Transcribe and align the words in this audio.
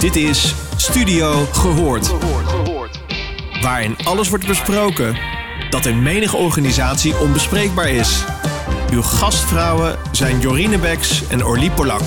Dit 0.00 0.16
is 0.16 0.54
Studio 0.76 1.44
Gehoord. 1.52 2.08
Waarin 3.62 3.96
alles 3.96 4.28
wordt 4.28 4.46
besproken 4.46 5.16
dat 5.70 5.86
in 5.86 6.02
menige 6.02 6.36
organisatie 6.36 7.18
onbespreekbaar 7.18 7.88
is. 7.88 8.24
Uw 8.92 9.02
gastvrouwen 9.02 9.98
zijn 10.12 10.40
Jorine 10.40 10.78
Beks 10.78 11.28
en 11.28 11.44
Orlie 11.44 11.70
Polak. 11.70 12.00